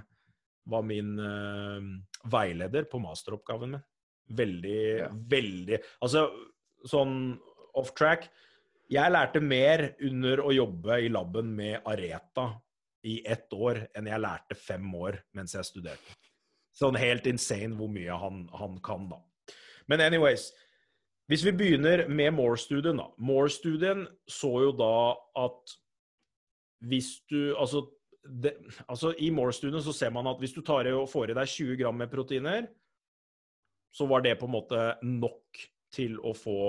[0.71, 1.93] var min uh,
[2.33, 3.85] veileder på masteroppgaven min.
[4.25, 5.09] Veldig, ja.
[5.13, 6.23] veldig Altså
[6.89, 7.35] sånn
[7.77, 8.31] off track.
[8.89, 12.51] Jeg lærte mer under å jobbe i laben med Areta
[13.05, 16.17] i ett år enn jeg lærte fem år mens jeg studerte.
[16.75, 19.21] Sånn helt insane hvor mye han, han kan, da.
[19.91, 20.49] Men anyways,
[21.31, 23.09] hvis vi begynner med Moore-studien, da.
[23.17, 24.95] Moore-studien så jo da
[25.45, 25.77] at
[26.85, 27.87] hvis du Altså,
[28.25, 28.55] det,
[28.89, 31.79] altså I Moore-studien så ser man at hvis du tar og får i deg 20
[31.81, 32.69] gram med proteiner,
[33.95, 36.61] så var det på en måte nok til å få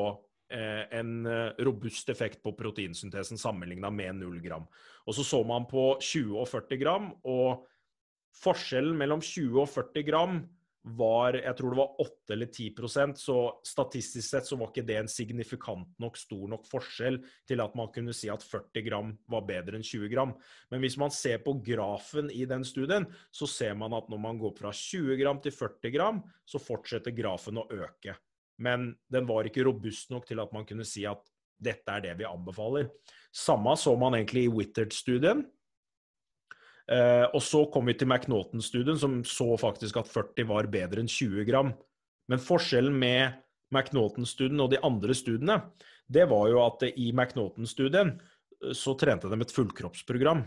[0.54, 4.68] eh, en eh, robust effekt på proteinsyntesen sammenligna med 0 gram.
[5.08, 7.66] Og så så man på 20 og 40 gram, og
[8.44, 10.38] forskjellen mellom 20 og 40 gram
[10.86, 14.98] var jeg tror det var 8 eller 10% så statistisk sett så var ikke det
[15.00, 17.18] en signifikant nok stor nok forskjell
[17.50, 20.36] til at man kunne si at 40 gram var bedre enn 20 gram.
[20.70, 24.42] Men hvis man ser på grafen i den studien, så ser man at når man
[24.42, 28.14] går fra 20 gram til 40 gram, så fortsetter grafen å øke.
[28.62, 31.24] Men den var ikke robust nok til at man kunne si at
[31.66, 32.92] dette er det vi anbefaler.
[33.34, 35.44] Samme så man egentlig i Wittert-studien.
[36.92, 41.10] Eh, og så kom vi til McNaughton-studien, som så faktisk at 40 var bedre enn
[41.10, 41.74] 20 gram.
[42.30, 43.40] Men forskjellen med
[43.74, 45.60] McNaughton-studien og de andre studiene,
[46.06, 50.46] det var jo at i McNaughton-studien eh, så trente de et fullkroppsprogram.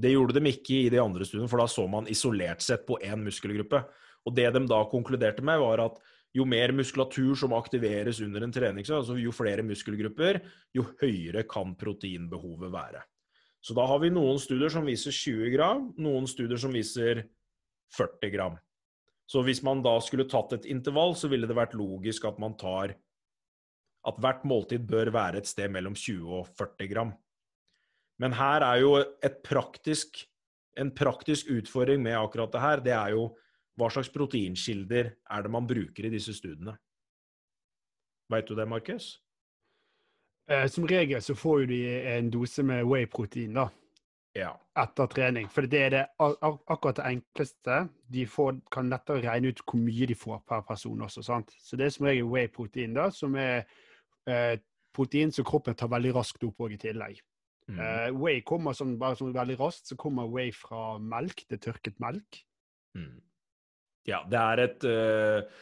[0.00, 3.00] Det gjorde de ikke i de andre studiene, for da så man isolert sett på
[3.04, 3.82] én muskelgruppe.
[4.28, 6.00] Og det de da konkluderte med, var at
[6.36, 10.38] jo mer muskulatur som aktiveres under en treningsøkt, altså jo flere muskelgrupper,
[10.76, 13.02] jo høyere kan proteinbehovet være.
[13.60, 17.26] Så da har vi noen studier som viser 20 gram, noen studier som viser
[17.96, 18.56] 40 gram.
[19.30, 22.56] Så hvis man da skulle tatt et intervall, så ville det vært logisk at man
[22.58, 22.96] tar
[24.08, 27.12] at hvert måltid bør være et sted mellom 20 og 40 gram.
[28.20, 28.94] Men her er jo
[29.44, 30.22] praktisk,
[30.80, 33.28] en praktisk utfordring med akkurat det her, det er jo
[33.80, 36.74] hva slags proteinkilder er det man bruker i disse studiene?
[38.30, 39.14] Veit du det, Markus?
[40.50, 41.82] Eh, som regel så får de
[42.16, 43.68] en dose med whey-protein da,
[44.34, 44.50] ja.
[44.82, 45.46] etter trening.
[45.52, 47.76] For det er det, akkurat det enkleste.
[48.10, 51.22] De får, kan lettere regne ut hvor mye de får per person også.
[51.26, 51.54] sant?
[51.62, 53.62] Så det er som regel whey-protein, da, som er
[54.26, 54.56] eh,
[54.96, 57.22] protein som kroppen tar veldig raskt opp i tillegg.
[57.70, 57.78] Mm.
[57.78, 61.44] Eh, whey kommer sånn, bare sånn veldig raskt, så kommer whey fra melk.
[61.46, 62.42] Det er tørket melk.
[62.98, 63.20] Mm.
[64.08, 65.60] Ja, det er et uh,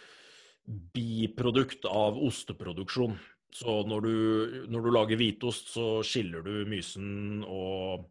[0.94, 3.18] biprodukt av osteproduksjon.
[3.54, 4.14] Så når du,
[4.68, 8.06] når du lager hvitost, så skiller du mysen og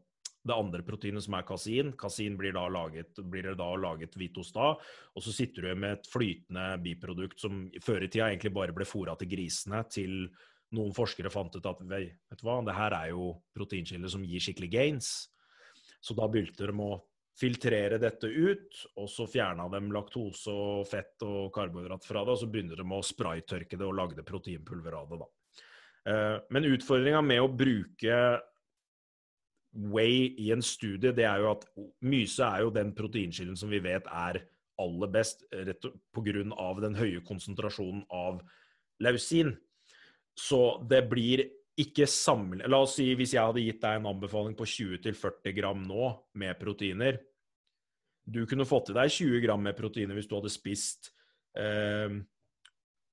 [0.48, 1.94] det andre proteinet som er kasein.
[2.00, 4.82] Kasein blir, da laget, blir da laget hvitost av.
[5.16, 8.88] Og så sitter du med et flytende biprodukt som før i tida egentlig bare ble
[8.88, 10.30] fôra til grisene, til
[10.76, 14.44] noen forskere fant ut at vet du hva, det her er jo proteinkilder som gir
[14.44, 15.12] skikkelig gains.
[16.04, 16.98] Så da begynte de å
[17.38, 22.42] filtrere dette ut, og så fjerna de laktose og fett og karbohydrat fra det, og
[22.42, 25.30] så begynner de å spraytørke det og lagde proteinpulver av det, da.
[26.08, 28.22] Eh, men utfordringa med å bruke
[29.78, 31.66] Way i en studie, det er jo at
[32.08, 34.40] myse er jo den proteinkilden som vi vet er
[34.82, 36.34] aller best pga.
[36.82, 38.42] den høye konsentrasjonen av
[39.04, 39.52] lausin.
[40.38, 41.46] Så det blir
[41.78, 42.66] ikke samle...
[42.70, 46.10] La oss si hvis jeg hadde gitt deg en anbefaling på 20-40 gram nå
[46.42, 47.20] med proteiner.
[48.26, 51.12] Du kunne fått i deg 20 gram med proteiner hvis du hadde spist
[51.58, 52.18] eh,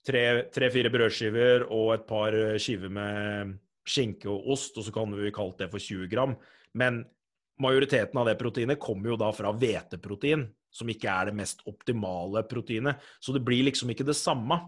[0.05, 5.61] tre-fire brødskiver og et par skiver med skinke og ost, og så kan vi kalt
[5.61, 6.35] det for 20 gram.
[6.77, 7.03] Men
[7.61, 12.43] majoriteten av det proteinet kommer jo da fra hveteprotein, som ikke er det mest optimale
[12.49, 13.03] proteinet.
[13.21, 14.59] Så det blir liksom ikke det samme.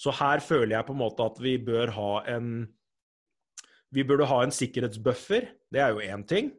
[0.00, 2.64] Så her føler jeg på en måte at vi bør ha en
[3.94, 6.50] vi burde ha en sikkerhetsbuffer, det er jo én ting.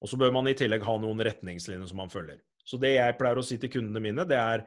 [0.00, 2.40] Og så bør man i tillegg ha noen retningslinjer som man følger.
[2.64, 4.64] Så det jeg pleier å si til kundene mine, det er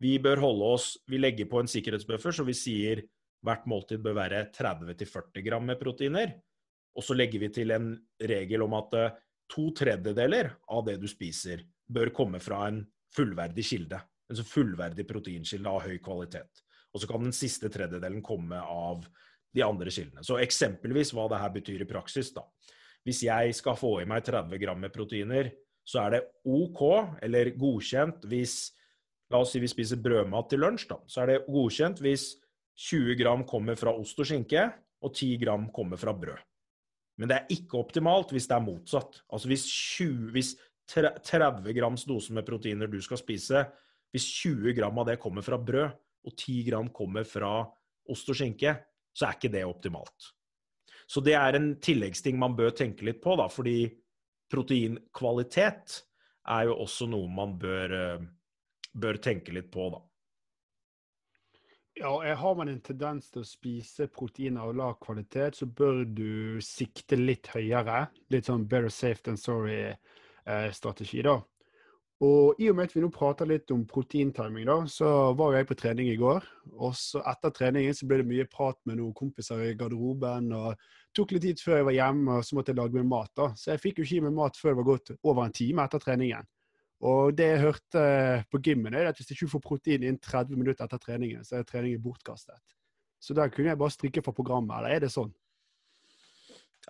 [0.00, 3.02] vi bør holde oss Vi legger på en sikkerhetsbuffer, så vi sier
[3.44, 6.32] hvert måltid bør være 30-40 gram med proteiner.
[6.96, 9.12] Og så legger vi til en regel om at eh,
[9.50, 12.82] to tredjedeler av det du spiser, bør komme fra en
[13.16, 14.00] fullverdig kilde.
[14.30, 16.64] En fullverdig proteinkilde av høy kvalitet.
[16.92, 19.06] Og så kan den siste tredjedelen komme av
[19.54, 20.24] de andre kildene.
[20.26, 22.44] Så eksempelvis hva det her betyr i praksis, da.
[23.06, 25.50] Hvis jeg skal få i meg 30 gram med proteiner,
[25.88, 26.82] så er det OK,
[27.24, 28.58] eller godkjent, hvis
[29.30, 30.96] La oss si vi spiser brødmat til lunsj, da.
[31.06, 32.32] Så er det godkjent hvis
[32.90, 34.64] 20 gram kommer fra ost og skinke,
[35.00, 36.40] og 10 gram kommer fra brød.
[37.20, 39.20] Men det er ikke optimalt hvis det er motsatt.
[39.30, 39.66] Altså hvis,
[40.00, 40.54] 20, hvis
[40.90, 43.64] 30 grams dose med proteiner du skal spise,
[44.10, 45.94] hvis 20 gram av det kommer fra brød,
[46.26, 47.62] og 10 gram kommer fra
[48.10, 48.74] ost og skinke,
[49.12, 50.30] så er ikke det optimalt.
[51.10, 53.88] Så det er en tilleggsting man bør tenke litt på, da, fordi
[54.50, 55.96] proteinkvalitet
[56.50, 58.22] er jo også noe man bør, eh,
[58.94, 60.00] bør tenke litt på, da.
[61.98, 66.60] Ja, har man en tendens til å spise proteiner av lav kvalitet, så bør du
[66.62, 68.06] sikte litt høyere.
[68.30, 71.40] Litt sånn better safe than sorry-strategi, eh, da.
[72.20, 75.68] Og i og med at vi nå prater litt om proteintiming, da, så var jeg
[75.70, 76.44] på trening i går.
[76.76, 80.52] Og så etter treningen så ble det mye prat med noen kompiser i garderoben.
[80.52, 80.76] og
[81.16, 83.32] tok litt tid før jeg var hjemme, og så måtte jeg lage meg mat.
[83.36, 83.48] da.
[83.56, 85.86] Så jeg fikk jo ikke i meg mat før det var gått over en time
[85.88, 86.50] etter treningen.
[87.00, 88.04] Og det jeg hørte
[88.52, 91.56] på gymmen, er at hvis du ikke får protein innen 30 minutter etter treningen, så
[91.56, 92.60] er treningen bortkastet.
[93.20, 95.32] Så der kunne jeg bare stryke fra programmet, eller er det sånn?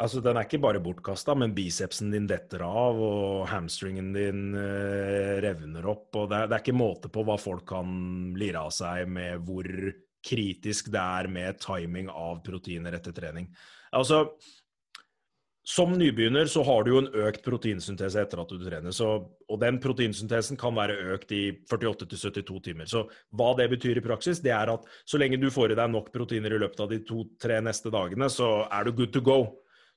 [0.01, 5.34] Altså, Den er ikke bare bortkasta, men bicepsen din detter av, og hamstringen din eh,
[5.44, 6.09] revner opp.
[6.16, 7.90] og det er, det er, ikke måte på hva folk kan
[8.40, 9.68] lire av seg med hvor
[10.24, 13.48] kritisk det er med timing av proteiner etter trening.
[13.96, 14.26] Altså,
[15.70, 18.94] som nybegynner så har du jo en økt proteinsyntese etter at du trener.
[18.96, 22.88] Så, og den proteinsyntesen kan være økt i 48-72 timer.
[22.90, 23.05] Så
[23.36, 26.09] hva det betyr i praksis, det er at så lenge du får i deg nok
[26.14, 29.38] proteiner i løpet av de to-tre neste dagene, så er du good to go.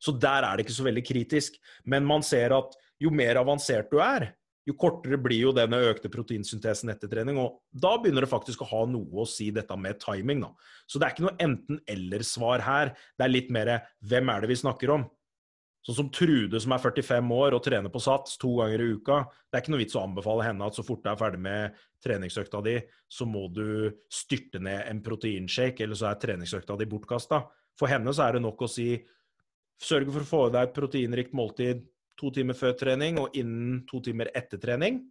[0.04, 1.60] Så der er det ikke så veldig kritisk.
[1.88, 4.34] Men man ser at jo mer avansert du er,
[4.68, 7.40] jo kortere blir jo denne økte proteinsyntesen etter trening.
[7.40, 10.46] Og da begynner det faktisk å ha noe å si, dette med timing.
[10.46, 10.54] Da.
[10.88, 12.94] Så det er ikke noe enten-eller-svar her.
[13.18, 13.76] Det er litt mer
[14.08, 15.06] hvem er det vi snakker om?
[15.84, 19.18] Sånn som Trude som er 45 år og trener på SATS to ganger i uka.
[19.52, 21.82] Det er ikke noe vits å anbefale henne at så fort du er ferdig med
[22.04, 22.78] treningsøkta di,
[23.12, 27.42] så må du styrte ned en proteinshake, eller så er treningsøkta di bortkasta.
[27.80, 28.94] For henne så er det nok å si
[29.82, 31.84] Sørge for å få i deg et proteinrikt måltid
[32.20, 35.02] to timer før trening og innen to timer etter trening.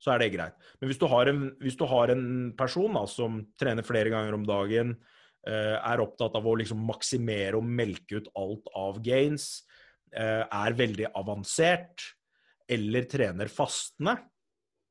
[0.00, 0.56] Så er det greit.
[0.80, 4.46] Men hvis du har en, du har en person da, som trener flere ganger om
[4.48, 4.94] dagen,
[5.44, 9.66] eh, er opptatt av å liksom maksimere og melke ut alt av gains,
[10.14, 12.14] eh, er veldig avansert,
[12.70, 14.16] eller trener fastende,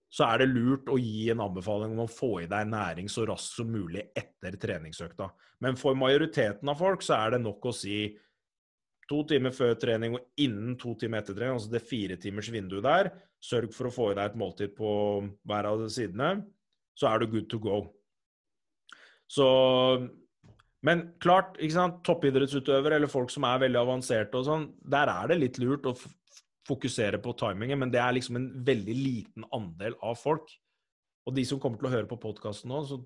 [0.09, 3.27] så er det lurt å gi en anbefaling om å få i deg næring så
[3.29, 5.29] raskt som mulig etter treningsøkta.
[5.61, 8.01] Men for majoriteten av folk så er det nok å si
[9.09, 12.85] To timer før trening og innen to timer etter trening, altså det fire timers vinduet
[12.85, 13.09] der,
[13.41, 14.91] sørg for å få i deg et måltid på
[15.49, 16.43] hver av sidene,
[16.93, 17.81] så er du good to go.
[19.29, 19.47] Så
[20.85, 25.27] Men klart, ikke sant, toppidrettsutøvere eller folk som er veldig avanserte og sånn, der er
[25.27, 25.95] det litt lurt å
[26.69, 30.47] fokusere på timingen, men det er liksom en veldig liten andel av folk.
[31.27, 33.01] Og de som kommer til å høre på podkasten nå, så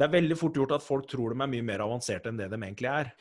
[0.00, 2.48] det er veldig fort gjort at folk tror de er mye mer avanserte enn det
[2.50, 3.12] de egentlig er.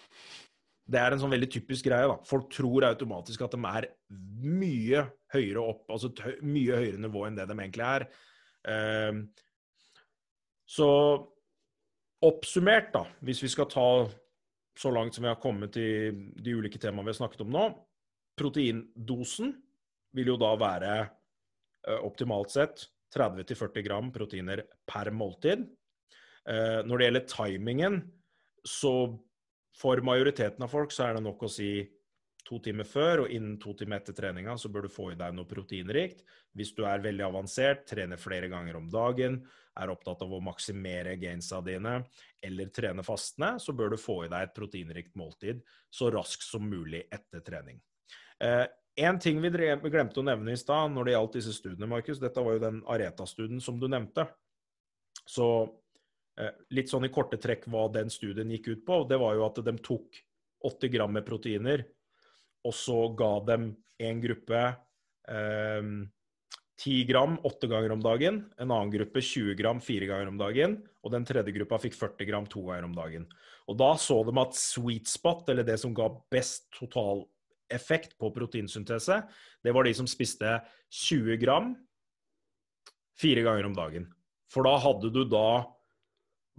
[0.90, 2.08] Det er en sånn veldig typisk greie.
[2.10, 2.18] da.
[2.26, 3.90] Folk tror automatisk at de er
[4.42, 6.10] mye høyere opp, altså
[6.42, 8.08] mye høyere nivå enn det de egentlig er.
[8.66, 9.22] Uh,
[10.70, 10.90] så
[12.26, 13.86] oppsummert, da, hvis vi skal ta
[14.80, 17.64] så langt som vi har kommet i de ulike temaene vi har snakket om nå
[18.40, 19.50] Proteindosen
[20.16, 22.86] vil jo da være uh, optimalt sett
[23.16, 25.66] 30-40 gram proteiner per måltid.
[26.48, 27.98] Uh, når det gjelder timingen,
[28.64, 28.94] så
[29.80, 31.72] for majoriteten av folk så er det nok å si
[32.50, 35.36] to timer før og innen to timer etter treninga så bør du få i deg
[35.36, 36.24] noe proteinrikt.
[36.58, 39.40] Hvis du er veldig avansert, trener flere ganger om dagen,
[39.80, 42.00] er opptatt av å maksimere gainsa dine
[42.44, 45.62] eller trene fastende, så bør du få i deg et proteinrikt måltid
[45.94, 47.80] så raskt som mulig etter trening.
[48.42, 48.66] Eh,
[49.00, 52.44] en ting vi glemte å nevne i stad når det gjaldt disse studiene, Markus, dette
[52.44, 54.26] var jo den Areta-studien som du nevnte.
[55.30, 55.46] Så
[56.72, 59.02] litt sånn i korte trekk hva den studien gikk ut på.
[59.10, 60.22] Det var jo at de tok
[60.70, 61.84] 80 gram med proteiner,
[62.68, 64.62] og så ga dem en gruppe
[65.32, 65.90] eh,
[66.80, 70.78] 10 gram åtte ganger om dagen, en annen gruppe 20 gram fire ganger om dagen,
[71.04, 73.26] og den tredje gruppa fikk 40 gram to ganger om dagen.
[73.68, 79.22] Og da så de at sweet spot, eller det som ga best totaleffekt på proteinsyntese,
[79.64, 80.56] det var de som spiste
[80.88, 81.74] 20 gram
[83.20, 84.08] fire ganger om dagen.
[84.50, 85.68] For da hadde du da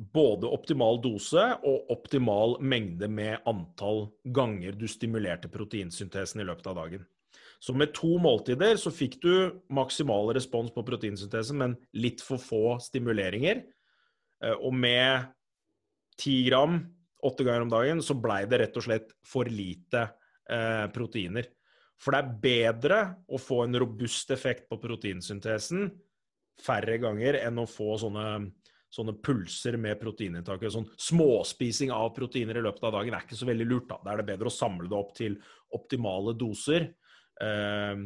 [0.00, 6.78] både optimal dose og optimal mengde med antall ganger du stimulerte proteinsyntesen i løpet av
[6.78, 7.04] dagen.
[7.60, 12.78] Så med to måltider så fikk du maksimal respons på proteinsyntesen, men litt for få
[12.80, 13.60] stimuleringer.
[14.40, 15.28] Eh, og med
[16.20, 16.80] ti gram
[17.20, 20.06] åtte ganger om dagen så blei det rett og slett for lite
[20.48, 21.50] eh, proteiner.
[22.00, 25.90] For det er bedre å få en robust effekt på proteinsyntesen
[26.60, 28.24] færre ganger enn å få sånne
[28.90, 30.64] sånne pulser med proteininntak.
[30.72, 33.88] Sånn småspising av proteiner i løpet av dagen er ikke så veldig lurt.
[33.90, 35.38] Da, da er det bedre å samle det opp til
[35.76, 36.90] optimale doser,
[37.40, 38.02] eh,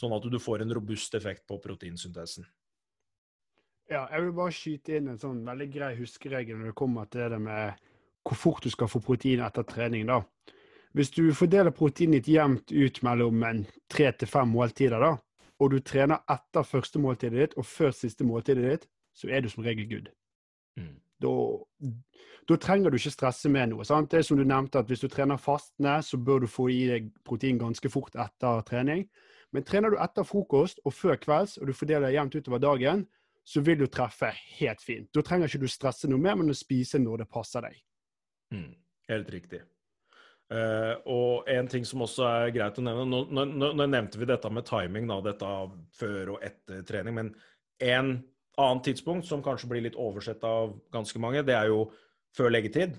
[0.00, 2.46] sånn at du får en robust effekt på proteinsyntesen.
[3.90, 7.26] Ja, jeg vil bare skyte inn en sånn veldig grei huskeregel når det kommer til
[7.32, 7.80] det med
[8.22, 10.06] hvor fort du skal få protein etter trening.
[10.06, 10.20] da.
[10.94, 13.42] Hvis du fordeler proteinet ditt jevnt ut mellom
[13.90, 15.16] tre til fem måltider, da,
[15.58, 19.50] og du trener etter første måltidet ditt og før siste måltidet ditt, så er du
[19.50, 20.08] som regel good.
[20.80, 20.96] Mm.
[21.20, 21.32] Da,
[22.48, 23.84] da, trenger du ikke stresse med noe.
[23.84, 24.10] Sant?
[24.12, 26.80] Det er som du nevnte, at Hvis du trener fastende, så bør du få i
[26.88, 29.04] deg protein ganske fort etter trening.
[29.52, 33.04] Men trener du etter frokost og før kvelds, og du fordeler det jevnt utover dagen,
[33.44, 35.10] så vil du treffe helt fint.
[35.14, 37.76] Da trenger ikke du stresse noe mer, men å spise når det passer deg.
[38.54, 38.72] Mm,
[39.10, 39.62] helt riktig.
[40.50, 44.26] Uh, og en ting som også er greit å nevne Nå, nå, nå nevnte vi
[44.26, 45.50] dette med timing, da, dette
[45.98, 47.18] før og etter trening.
[47.20, 47.32] Men
[47.86, 48.16] en
[48.58, 51.86] annet tidspunkt som kanskje blir litt oversett av ganske mange, det er jo
[52.36, 52.98] før leggetid.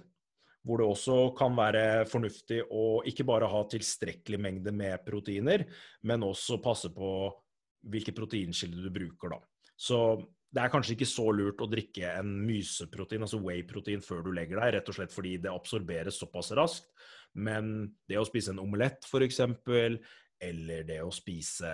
[0.61, 5.65] Hvor det også kan være fornuftig å ikke bare ha tilstrekkelig mengde med proteiner,
[6.05, 7.09] men også passe på
[7.89, 9.41] hvilke proteinkilder du bruker, da.
[9.73, 9.97] Så
[10.51, 14.59] det er kanskje ikke så lurt å drikke en myseprotein, altså whey-protein, før du legger
[14.59, 16.91] deg, rett og slett fordi det absorberes såpass raskt.
[17.33, 19.39] Men det å spise en omelett, f.eks.,
[20.41, 21.71] eller det å spise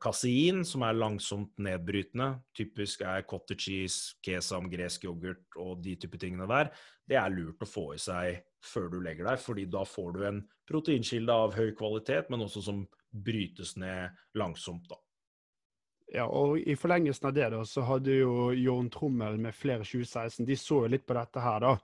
[0.00, 6.16] kasein, som er langsomt nedbrytende, typisk er cottage cheese, kesam, gresk yoghurt og de type
[6.20, 6.70] tingene der,
[7.04, 10.24] det er lurt å få i seg før du legger deg, fordi da får du
[10.28, 15.00] en proteinkilde av høy kvalitet, men også som brytes ned langsomt, da.
[16.10, 20.46] Ja, og I forlengelsen av det da, så hadde jo Jorn Trommel med flere 2016
[20.48, 21.60] de så jo litt på dette her.
[21.62, 21.76] da,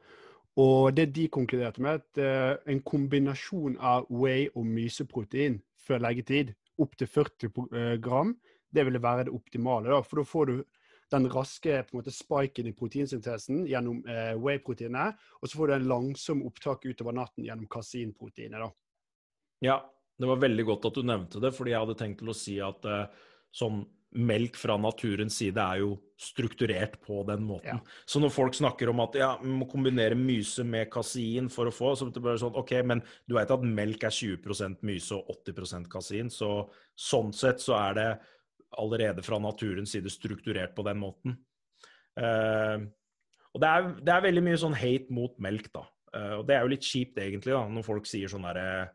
[0.59, 6.55] og det de konkluderte med, at uh, en kombinasjon av whey og myseprotein før leggetid
[6.83, 8.35] opptil 40 eh, gram,
[8.73, 9.91] det ville være det optimale.
[9.93, 10.03] Da.
[10.05, 10.57] For da får du
[11.11, 15.77] den raske på en måte, spiken i proteinsyntesen gjennom eh, whey-proteinet, og så får du
[15.77, 18.75] en langsom opptak utover natten gjennom kasinproteinet.
[19.65, 19.79] Ja,
[20.19, 22.57] det var veldig godt at du nevnte det, fordi jeg hadde tenkt til å si
[22.65, 23.07] at eh,
[23.55, 27.77] sånn melk fra naturens side er jo strukturert på den måten.
[27.77, 27.97] Ja.
[28.09, 31.75] Så når folk snakker om at ja, vi må kombinere myse med kasein for å
[31.75, 35.35] få, så det bare sånn OK, men du vet at melk er 20% myse og
[35.45, 36.51] 80% kasein, så
[36.97, 38.09] sånn sett så er det
[38.81, 41.37] allerede fra naturens side strukturert på den måten.
[42.17, 42.89] Uh,
[43.53, 45.85] og det er, det er, veldig mye sånn hate mot melk, da.
[46.17, 48.89] Uh, og det er jo litt kjipt, egentlig, da, når folk sier sånn derre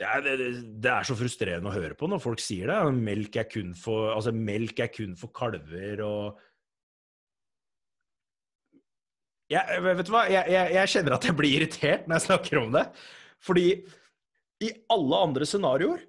[0.00, 2.78] det er, det, er, så frustrerende å høre på når folk sier det.
[2.96, 6.40] Melk er kun for, altså, melk er kun for kalver og
[9.52, 12.62] jeg, Vet du hva, jeg, jeg, jeg, kjenner at jeg blir irritert når jeg snakker
[12.62, 12.86] om det.
[13.42, 13.66] Fordi
[14.62, 16.06] i alle andre scenarioer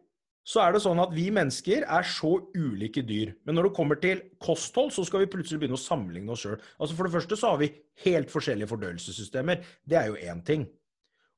[0.48, 3.32] så er det sånn at vi mennesker er så ulike dyr.
[3.48, 6.58] Men når det kommer til kosthold, så skal vi plutselig begynne å sammenligne oss sjøl.
[6.80, 7.72] Altså for det første så har vi
[8.04, 9.64] helt forskjellige fordøyelsessystemer.
[9.88, 10.66] Det er jo én ting.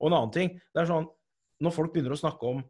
[0.01, 1.09] Og en annen ting det er sånn
[1.63, 2.63] når folk begynner å snakke om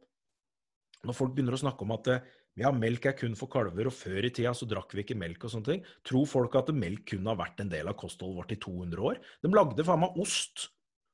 [1.05, 2.09] når folk begynner å snakke om at
[2.57, 5.43] ja, melk er kun for kalver, og før i tida så drakk vi ikke melk
[5.43, 8.53] og sånne ting, tror folk at melk kun har vært en del av kostholdet vårt
[8.55, 9.19] i 200 år?
[9.43, 10.69] De lagde faen meg ost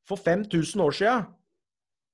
[0.07, 1.15] for 5000 år sia.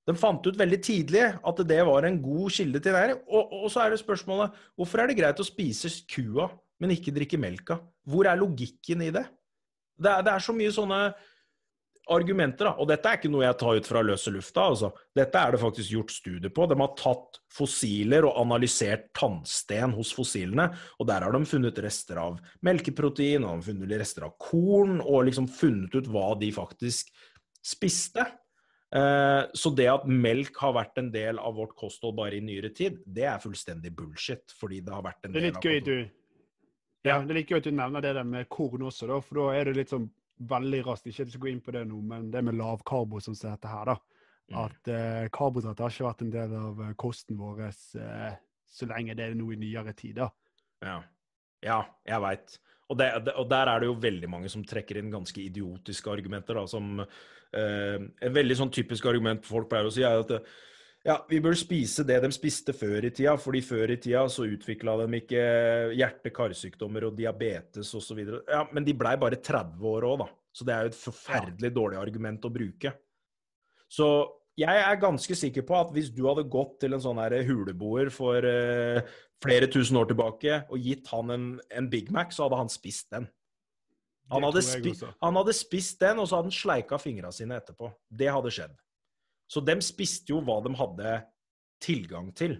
[0.08, 3.20] De fant ut veldig tidlig at det var en god kilde til næring.
[3.28, 6.47] Og, og, så er det spørsmålet hvorfor er det greit å spise kua,
[6.80, 7.82] men ikke drikke melka?
[8.08, 9.26] Hvor er logikken i det?
[9.97, 11.01] Det er, det er så mye sånne
[12.14, 12.70] argumenter.
[12.70, 12.74] Da.
[12.82, 14.66] Og dette er ikke noe jeg tar ut fra løse lufta.
[14.72, 14.91] Altså.
[15.16, 16.68] Dette er det faktisk gjort studier på.
[16.70, 20.70] De har tatt fossiler og analysert tannsten hos fossilene.
[20.97, 24.99] Og der har de funnet rester av melkeprotein, og de har funnet rester av korn,
[25.03, 27.12] og liksom funnet ut hva de faktisk
[27.66, 28.26] spiste.
[28.95, 32.72] Eh, så det at melk har vært en del av vårt kosthold bare i nyere
[32.76, 34.45] tid, det er fullstendig bullshit.
[34.55, 36.14] Fordi det har vært en del av Det er litt gøy, du.
[37.08, 39.41] Ja, det er litt gøy at du nevner det der med korn også, da, for
[39.41, 40.08] da er det litt sånn
[40.38, 43.22] veldig raskt, ikke at vi skal gå inn på det nå, men det med lavkarbo
[43.24, 43.98] som dette her, da.
[44.48, 44.58] Mm.
[44.62, 48.38] At eh, karbohydrater har ikke vært en del av eh, kosten vår eh,
[48.78, 50.32] så lenge det er nå i nyere tider.
[50.86, 51.02] Ja,
[51.66, 52.56] ja jeg veit.
[52.88, 56.56] Og, og, der er det jo veldig mange som trekker inn ganske idiotiske argumenter.
[56.56, 60.32] da, som eh, En veldig sånn typisk argument folk pleier å si, er at
[61.08, 64.43] ja, vi bør spise det de spiste før i tida, fordi før i tida så
[64.43, 65.43] utvikla de ikke
[65.95, 68.20] hjerte-karsykdommer og diabetes osv.
[68.43, 70.28] Ja, men de blei bare 30 år òg, da.
[70.51, 72.91] Så det er jo et forferdelig dårlig argument å bruke.
[73.88, 74.08] Så
[74.58, 78.10] jeg er ganske sikker på at hvis du hadde gått til en sånn her huleboer
[78.12, 78.99] for uh,
[79.43, 83.14] flere tusen år tilbake og gitt han en, en, Big Mac, så hadde han spist
[83.14, 83.30] den.
[84.34, 84.91] Han hadde, spi
[85.24, 87.93] han hadde, spist den, og så hadde han sleika fingra sine etterpå.
[88.12, 88.76] Det hadde skjedd.
[89.48, 91.14] Så de spiste jo hva de hadde
[91.84, 92.58] tilgang til.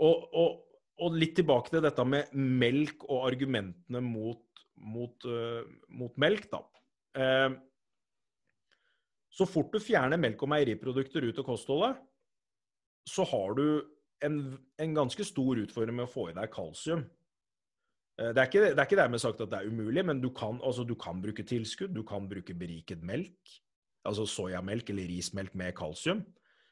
[0.00, 0.60] Og, og,
[1.02, 5.64] og litt tilbake til dette med melk og argumentene mot, mot, uh,
[5.96, 6.62] mot melk, da.
[7.18, 7.58] Uh,
[9.30, 11.98] så fort du fjerner melk og meieriprodukter ut av kostholdet,
[13.08, 13.64] så har du
[14.26, 14.36] en,
[14.78, 17.02] en, ganske stor utfordring med å få i deg kalsium.
[18.20, 20.30] Uh, det er, ikke, det er ikke dermed sagt at det er umulig, men du
[20.36, 23.58] kan, altså, du kan bruke tilskudd, du kan bruke beriket melk
[24.08, 26.22] altså soyamelk eller rismelk med kalsium.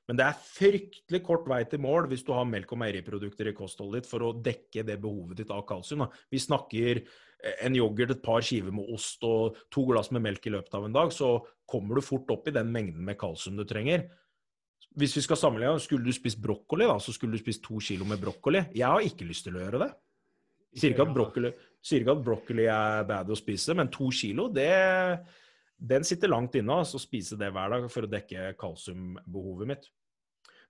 [0.08, 3.56] Men det er fryktelig kort vei til mål hvis du har melk og meieriprodukter i
[3.56, 6.06] kostholdet ditt for å dekke det behovet ditt av kalsium.
[6.06, 6.22] Da.
[6.32, 10.48] Vi snakker eh, en yoghurt, et par skiver med ost og to glass med melk
[10.48, 11.34] i løpet av en dag, så
[11.68, 14.08] kommer du fort opp i den mengden med kalsium du trenger.
[14.98, 18.06] hvis vi skal sammenligne, skulle du spist brokkoli, da, så skulle du spist to kilo
[18.08, 18.64] med brokkoli.
[18.74, 19.90] Jeg har ikke lyst til å gjøre det.
[20.74, 21.52] Sier ikke at brokkoli,
[21.84, 24.72] sier ikke at brokkoli er bad å spise, men to kilo, det,
[25.78, 26.82] den sitter langt inne.
[26.84, 29.88] så å spise det hver dag for å dekke kalsiumbehovet mitt.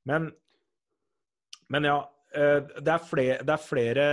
[0.09, 0.31] Men,
[1.73, 1.99] men ja,
[2.37, 4.09] eh, det er flere, det er flere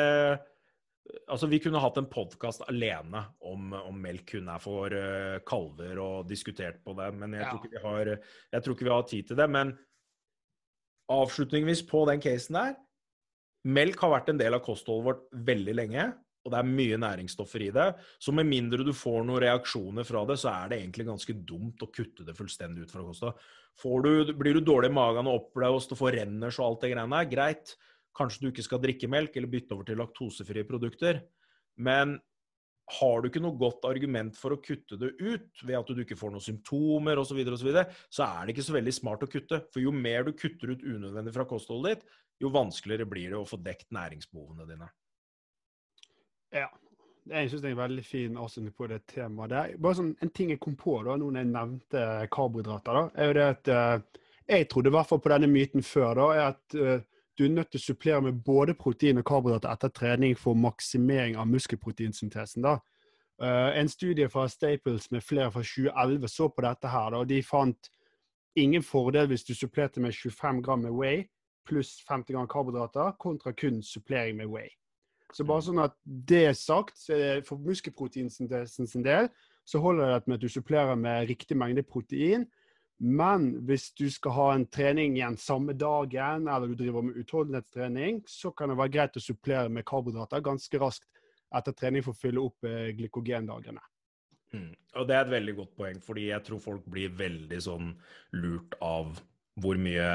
[1.30, 6.00] Altså, Vi kunne hatt en podkast alene om, om, melk kun er for uh, kalver,
[6.02, 7.52] og diskutert på det, men jeg, ja.
[7.54, 9.46] tror har, jeg, tror ikke vi har, tid til det.
[9.54, 9.76] Men
[11.14, 12.74] avslutningsvis på den casen der
[13.66, 16.04] Melk har vært en del av kostholdet vårt veldig lenge,
[16.46, 17.88] og det er mye næringsstoffer i det.
[18.22, 21.82] Så med mindre du får noen reaksjoner fra det, så er det egentlig ganske dumt
[21.82, 24.36] å kutte det fullstendig ut fra kostholdet.
[24.38, 27.32] blir du dårlig i magen og oppblåst og får renners og alt det greiene der,
[27.32, 27.74] greit.
[28.16, 31.24] Kanskje du ikke skal drikke melk eller bytte over til laktosefrie produkter.
[31.82, 32.20] Men
[33.00, 36.18] har du ikke noe godt argument for å kutte det ut ved at du ikke
[36.20, 39.64] får noen symptomer osv., så, så, så er det ikke så veldig smart å kutte.
[39.74, 43.50] For jo mer du kutter ut unødvendig fra kostholdet ditt, jo vanskeligere blir det å
[43.50, 44.92] få dekt næringsbehovene dine.
[46.54, 46.68] Ja.
[47.26, 49.50] Jeg syns det er en veldig fin avslutning på det temaet.
[49.50, 49.78] der.
[49.82, 53.34] Bare sånn, En ting jeg kom på da når jeg nevnte karbohydrater, da, er jo
[53.34, 56.76] det at uh, jeg trodde i hvert fall på denne myten før da, er at
[56.78, 57.02] uh,
[57.36, 61.36] du er nødt til å supplere med både protein og karbohydrater etter trening for maksimering
[61.36, 62.62] av muskelproteinsyntesen.
[62.62, 62.78] da.
[63.42, 67.28] Uh, en studie fra Staples med flere fra 2011 så på dette her, da, og
[67.28, 67.90] de fant
[68.56, 71.26] ingen fordel hvis du supplerte med 25 gram med Way
[71.66, 74.70] pluss 50 gram karbohydrater, kontra kun supplering med Way.
[75.34, 79.32] Så bare sånn at det er sagt, så er det for muskelproteinsyntesen sin del,
[79.66, 82.46] så holder det med at du supplerer med riktig mengde protein,
[83.02, 88.22] men hvis du skal ha en trening igjen samme dagen, eller du driver med utholdenhetstrening,
[88.30, 91.10] så kan det være greit å supplere med karbohydrater ganske raskt
[91.56, 93.84] etter trening for å fylle opp eh, glykogendagene.
[94.56, 94.72] Mm.
[94.96, 97.92] Og det er et veldig godt poeng, fordi jeg tror folk blir veldig sånn
[98.38, 99.16] lurt av
[99.60, 100.10] hvor mye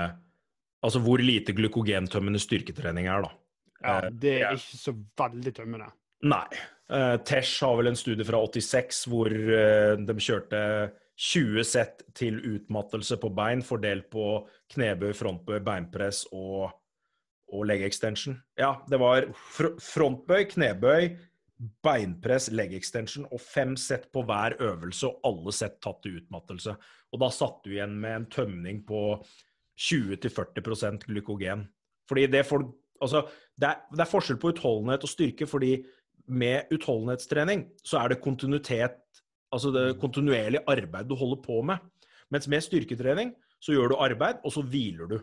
[0.80, 3.34] Altså hvor lite glykogentømmende styrketrening er, da.
[3.80, 5.90] Ja, eh, det er ikke så veldig tømmende.
[6.30, 6.46] Nei.
[6.90, 10.60] Uh, Tesh har vel en studie fra 86 hvor uh, de kjørte
[11.20, 14.26] 20 sett til utmattelse på bein, fordelt på
[14.74, 16.70] knebøy, frontbøy, beinpress og,
[17.52, 18.38] og leg extension.
[18.58, 21.10] Ja, det var fr frontbøy, knebøy,
[21.84, 26.74] beinpress, leg extension og fem sett på hver øvelse, og alle sett tatt til utmattelse.
[27.12, 29.02] Og da satt du igjen med en tømning på
[29.80, 31.66] 20-40% glykogen.
[32.08, 32.64] Fordi det, for,
[33.00, 33.24] altså,
[33.56, 35.74] det, er, det er forskjell på utholdenhet og styrke, fordi
[36.30, 38.98] med utholdenhetstrening så er det kontinuitet
[39.50, 41.82] Altså det kontinuerlig arbeid du holder på med.
[42.30, 45.16] Mens med styrketrening så gjør du arbeid, og så hviler du.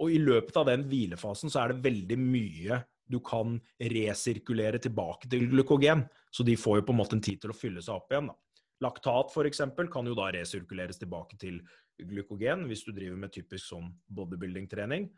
[0.00, 2.80] Og i løpet av den hvilefasen så er det veldig mye
[3.12, 3.58] du kan
[3.92, 6.06] resirkulere tilbake til glykogen.
[6.32, 8.32] Så de får jo på en måte en tid til å fylle seg opp igjen.
[8.32, 8.38] da.
[8.82, 9.60] Laktat f.eks.
[9.92, 11.60] kan jo da resirkuleres tilbake til
[12.00, 15.10] glykogen hvis du driver med typisk sånn bodybuilding-trening.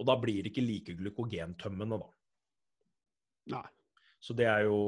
[0.00, 2.10] Og da blir det ikke like glykogentømmende, da.
[3.56, 3.66] Nei.
[4.22, 4.78] Så det er jo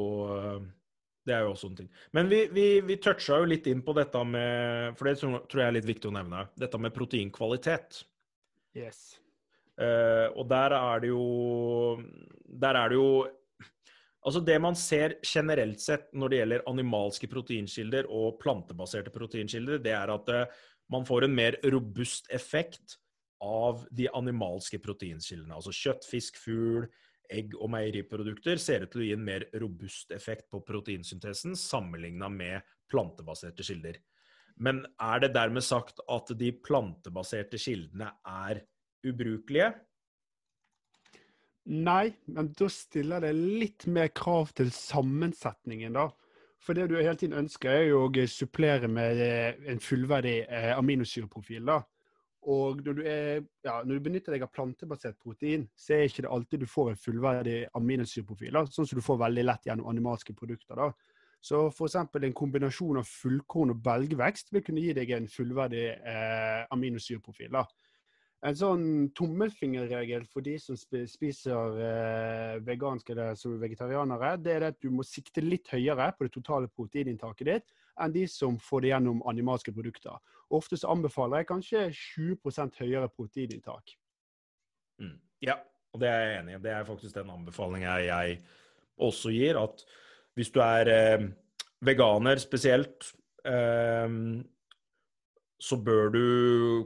[1.24, 1.92] det er jo også en ting.
[2.12, 5.66] Men vi, vi, vi toucha jo litt inn på dette med For det tror jeg
[5.66, 6.44] er litt viktig å nevne.
[6.60, 8.02] Dette med proteinkvalitet.
[8.76, 9.16] Yes.
[9.80, 11.22] Uh, og der er det jo
[12.62, 13.24] Der er det jo
[14.24, 19.92] Altså Det man ser generelt sett når det gjelder animalske proteinkilder og plantebaserte proteinkilder, det
[19.92, 20.62] er at uh,
[20.94, 22.96] man får en mer robust effekt
[23.42, 25.54] av de animalske proteinkildene.
[25.56, 26.86] Altså kjøtt, fisk, fugl,
[27.32, 32.28] egg og meieriprodukter ser ut til å gi en mer robust effekt på proteinsyntesen sammenligna
[32.32, 33.98] med plantebaserte kilder.
[34.60, 38.62] Men er det dermed sagt at de plantebaserte kildene er
[39.04, 39.72] ubrukelige?
[41.64, 46.10] Nei, men da stiller det litt mer krav til sammensetningen, da.
[46.64, 49.20] For det du hele tiden ønsker, er jo å supplere med
[49.68, 51.64] en fullverdig eh, aminosyreprofil.
[51.64, 51.80] da.
[52.50, 56.26] Og når du, er, ja, når du, benytter deg av plantebasert protein, så er ikke
[56.26, 60.36] det alltid du får en fullverdig aminosyreprofil, sånn som du får veldig lett gjennom animalske
[60.36, 60.76] produkter.
[60.76, 60.90] da.
[61.44, 61.96] Så f.eks.
[62.00, 67.56] en kombinasjon av fullkorn og belgvekst vil kunne gi deg en fullverdig eh, aminosyreprofil.
[68.44, 68.86] En sånn
[69.16, 75.04] tommelfingerregel for de som spiser eh, veganske eller som vegetarianere, det er at du må
[75.04, 79.74] sikte litt høyere på det totale proteininntaket ditt enn de som får det gjennom animalske
[79.74, 80.16] produkter.
[80.54, 83.94] Ofte så anbefaler jeg kanskje 20 høyere proteininntak.
[85.02, 85.18] Mm.
[85.44, 85.58] Ja,
[85.94, 86.62] og det er jeg enig i.
[86.64, 88.40] Det er faktisk den anbefalinga jeg
[89.02, 89.60] også gir.
[89.60, 89.84] At
[90.34, 91.28] hvis du er eh,
[91.84, 93.12] veganer spesielt,
[93.46, 94.18] eh,
[95.64, 96.24] så bør du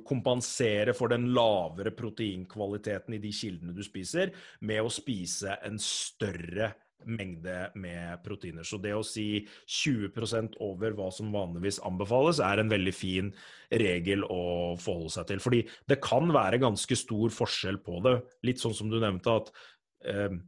[0.07, 4.31] kompensere for den lavere proteinkvaliteten i de kildene du spiser,
[4.61, 6.73] med å spise en større
[7.07, 8.66] mengde med proteiner.
[8.66, 13.32] Så det å si 20% over hva som vanligvis anbefales, er en veldig fin
[13.70, 15.42] regel å forholde seg til.
[15.44, 18.18] Fordi det kan være ganske stor forskjell på det.
[18.49, 19.53] Litt sånn som du nevnte, at
[20.09, 20.38] eh,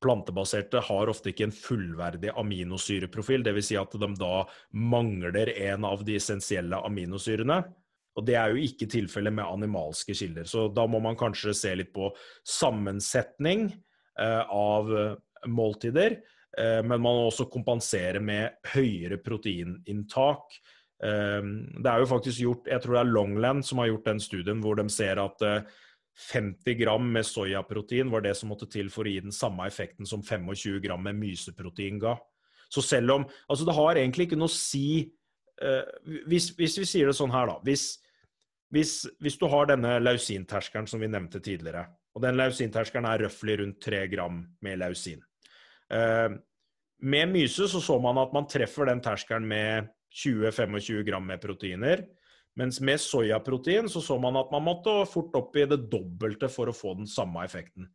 [0.00, 3.44] plantebaserte har ofte ikke en fullverdig aminosyreprofil.
[3.46, 3.70] Dvs.
[3.72, 4.34] Si at de da
[4.72, 7.62] mangler en av de essensielle aminosyrene.
[8.18, 10.44] Og Det er jo ikke tilfellet med animalske kilder.
[10.48, 12.10] Så da må man kanskje se litt på
[12.42, 13.68] sammensetning
[14.18, 14.90] eh, av
[15.48, 16.18] måltider.
[16.58, 20.56] Eh, men man må også kompensere med høyere proteininntak.
[21.02, 21.44] Eh,
[21.78, 24.64] det er jo faktisk gjort, jeg tror det er Longland som har gjort den studien
[24.64, 25.46] hvor de ser at
[26.20, 30.08] 50 gram med soyaprotein var det som måtte til for å gi den samme effekten
[30.08, 32.18] som 25 gram med myseprotein ga.
[32.70, 35.08] Så selv om Altså, det har egentlig ikke noe å si
[36.24, 37.58] hvis, hvis, vi sier det sånn her, da.
[37.66, 37.98] Hvis,
[38.72, 41.82] hvis, hvis du har denne lausinterskelen som vi nevnte tidligere,
[42.16, 45.20] og den lausinterskelen er røftlig rundt 3 gram med lausin
[45.90, 52.04] Med myse så så man at man treffer den terskelen med 20-25 gram med proteiner.
[52.58, 56.70] Mens med soyaprotein så så man at man måtte fort opp i det dobbelte for
[56.70, 57.88] å få den samme effekten.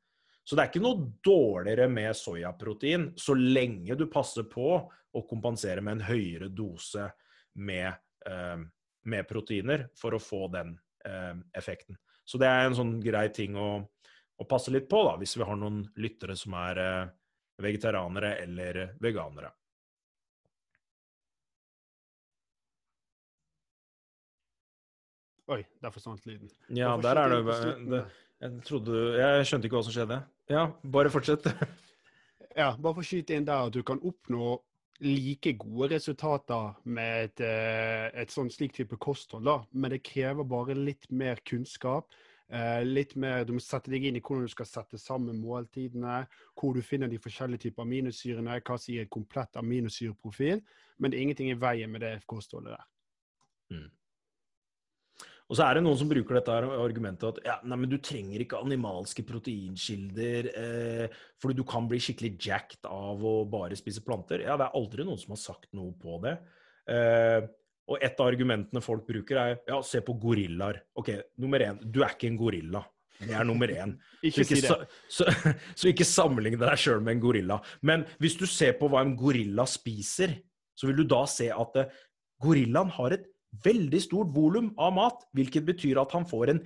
[0.46, 5.82] Så det er ikke noe dårligere med soyaprotein så lenge du passer på å kompensere
[5.82, 7.10] med en høyere dose
[7.66, 7.93] med,
[8.30, 8.58] eh,
[9.10, 10.76] med proteiner for å få den
[11.06, 11.98] eh, effekten.
[12.26, 15.46] Så det er en sånn grei ting å, å, passe litt på da, hvis vi
[15.46, 17.06] har noen lyttere som er eh,
[17.62, 19.51] vegetarianere eller veganere.
[25.45, 26.49] Oi, der forsvant lyden.
[26.74, 27.58] Ja, der er det,
[27.91, 28.06] det
[28.41, 30.22] Jeg trodde Jeg skjønte ikke hva som skjedde.
[30.49, 31.45] Ja, bare fortsett.
[32.62, 34.56] ja, bare for å skyte inn der at du kan oppnå
[35.03, 39.60] like gode resultater med et, eh, et sånn slik type kosthold, da.
[39.74, 42.08] Men det krever bare litt mer kunnskap.
[42.54, 46.26] Eh, litt mer, Du må sette deg inn i hvordan du skal sette sammen måltidene,
[46.54, 50.62] hvor du finner de forskjellige typer aminosyrene, hva som gir et komplett aminosyreprofil.
[51.00, 52.89] Men det er ingenting i veien med det kostholdet der.
[53.74, 53.89] Mm.
[55.46, 58.41] Og så er det noen som bruker dette argumentet at ja, nei, men du trenger
[58.41, 64.41] ikke animalske proteinkilder, eh, fordi du kan bli skikkelig jacked av å bare spise planter.
[64.41, 66.39] Ja, det er aldri noen som har sagt noe på det.
[66.89, 67.46] Eh,
[67.86, 70.82] og et av argumentene folk bruker, er ja, se på gorillaer.
[70.98, 71.12] Ok,
[71.42, 72.82] nummer én, du er ikke en gorilla.
[73.20, 73.94] Det er nummer én.
[74.28, 77.60] ikke så, ikke, så, så, så, ikke sammenligne deg sjøl med en gorilla.
[77.86, 80.40] Men hvis du ser på hva en gorilla spiser,
[80.76, 82.04] så vil du da se at eh,
[82.44, 83.30] gorillaen har et
[83.64, 86.62] veldig stort volum av mat, hvilket betyr at han får en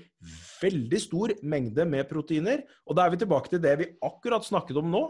[0.62, 2.64] veldig stor mengde med proteiner.
[2.88, 5.04] Og da er vi tilbake til det vi akkurat snakket om nå,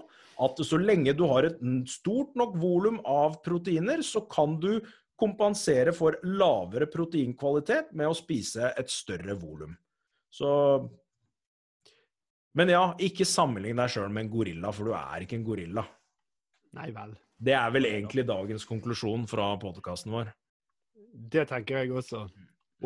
[0.44, 4.74] at så lenge du har et stort nok volum av proteiner, så kan du
[5.20, 9.76] kompensere for lavere proteinkvalitet med å spise et større volum.
[10.30, 10.50] Så
[12.58, 15.84] Men ja, ikke sammenlign deg sjøl med en gorilla, for du er ikke en gorilla.
[16.78, 17.14] Nei vel.
[17.40, 20.32] Det er vel egentlig dagens konklusjon fra podkasten vår.
[21.14, 22.26] Det tenker jeg også.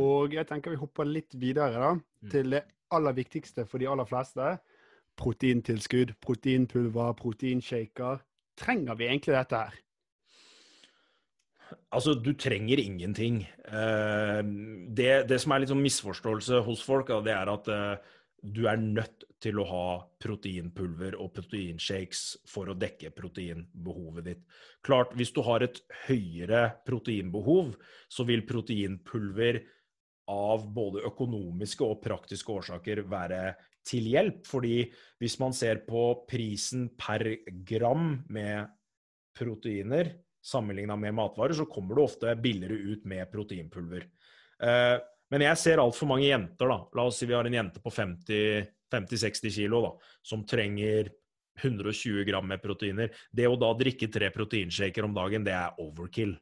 [0.04, 2.30] Og jeg tenker vi hopper litt videre da, mm.
[2.34, 2.64] til det
[2.94, 4.56] aller viktigste for de aller fleste.
[5.20, 8.22] Proteintilskudd, proteinpulver, proteinshaker.
[8.60, 9.82] Trenger vi egentlig dette her?
[11.94, 13.44] Altså, du trenger ingenting.
[13.66, 14.42] Eh,
[14.96, 18.82] det, det som er litt sånn misforståelse hos folk, det er at eh, du er
[18.82, 19.88] nødt til å ha
[20.24, 24.44] proteinpulver og proteinshakes for å dekke proteinbehovet ditt.
[24.86, 27.74] Klart, hvis du har et høyere proteinbehov,
[28.12, 29.62] så vil proteinpulver
[30.32, 33.44] av både økonomiske og praktiske årsaker være
[33.88, 34.44] til hjelp.
[34.48, 34.78] Fordi
[35.20, 37.26] hvis man ser på prisen per
[37.68, 38.72] gram med
[39.36, 40.14] proteiner
[40.44, 44.06] sammenligna med matvarer, så kommer du ofte billigere ut med proteinpulver.
[44.64, 44.98] Eh,
[45.32, 46.80] men jeg ser altfor mange jenter, da.
[46.94, 49.92] La oss si vi har en jente på 50-60 kilo da,
[50.22, 51.10] som trenger
[51.62, 53.14] 120 gram med proteiner.
[53.32, 56.36] Det å da drikke tre proteinshaker om dagen, det er overkill.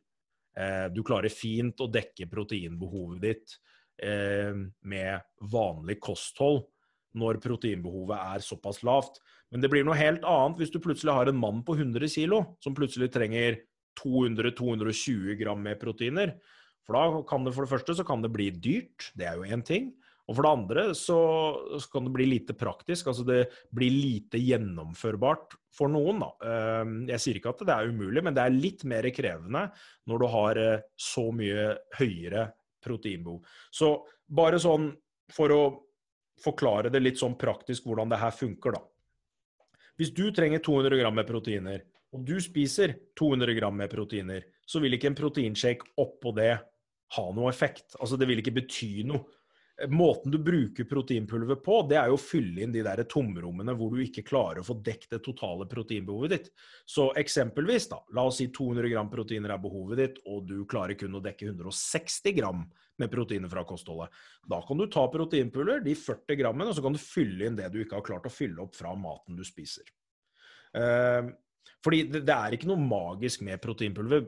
[0.57, 3.57] Eh, du klarer fint å dekke proteinbehovet ditt
[4.03, 6.65] eh, med vanlig kosthold
[7.15, 9.19] når proteinbehovet er såpass lavt.
[9.51, 12.43] Men det blir noe helt annet hvis du plutselig har en mann på 100 kilo
[12.63, 13.59] som plutselig trenger
[13.99, 16.35] 200-220 gram med proteiner.
[16.87, 19.49] For da kan det for det første så kan det bli dyrt, det er jo
[19.49, 19.91] én ting.
[20.29, 21.19] Og for det andre så,
[21.75, 23.09] så, kan det bli lite praktisk.
[23.11, 23.41] Altså det
[23.75, 26.29] blir lite gjennomførbart for noen, da.
[26.47, 29.65] Ehm, jeg sier ikke at det er umulig, men det er litt mer krevende
[30.07, 32.47] når du har eh, så mye høyere
[32.81, 33.41] proteinbehov.
[33.75, 33.91] Så
[34.31, 34.91] bare sånn
[35.31, 35.61] for å
[36.41, 38.85] forklare det litt sånn praktisk hvordan det her funker, da.
[39.99, 44.81] Hvis du trenger 200 gram med proteiner, og du spiser 200 gram med proteiner, så
[44.83, 46.53] vil ikke en proteinshake oppå det
[47.15, 47.95] ha noe effekt.
[47.99, 49.23] Altså, det vil ikke bety noe.
[49.89, 53.95] Måten du bruker proteinpulver på, det er jo å fylle inn de der tomrommene hvor
[53.95, 56.49] du ikke klarer å få dekket det totale proteinbehovet ditt.
[56.85, 60.99] Så eksempelvis, da, la oss si 200 gram proteiner er behovet ditt, og du klarer
[60.99, 62.61] kun å dekke 160 gram
[63.01, 64.13] med proteiner fra kostholdet.
[64.45, 67.71] Da kan du ta proteinpulver, de 40 grammene, og så kan du fylle inn det
[67.73, 69.87] du ikke har klart å fylle opp fra maten du spiser.
[71.81, 74.27] Fordi det, det, er ikke noe magisk med proteinpulver.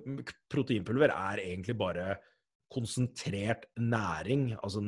[0.49, 2.15] Proteinpulver er egentlig bare
[2.73, 4.55] konsentrert næring.
[4.63, 4.81] Altså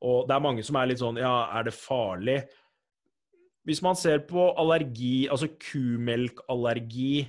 [0.00, 2.40] og det er mange som er litt sånn Ja, er det farlig?
[3.68, 7.28] Hvis man ser på allergi, altså kumelkallergi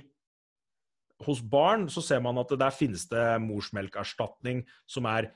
[1.26, 5.28] hos barn, så ser man at der finnes det morsmelkerstatning som er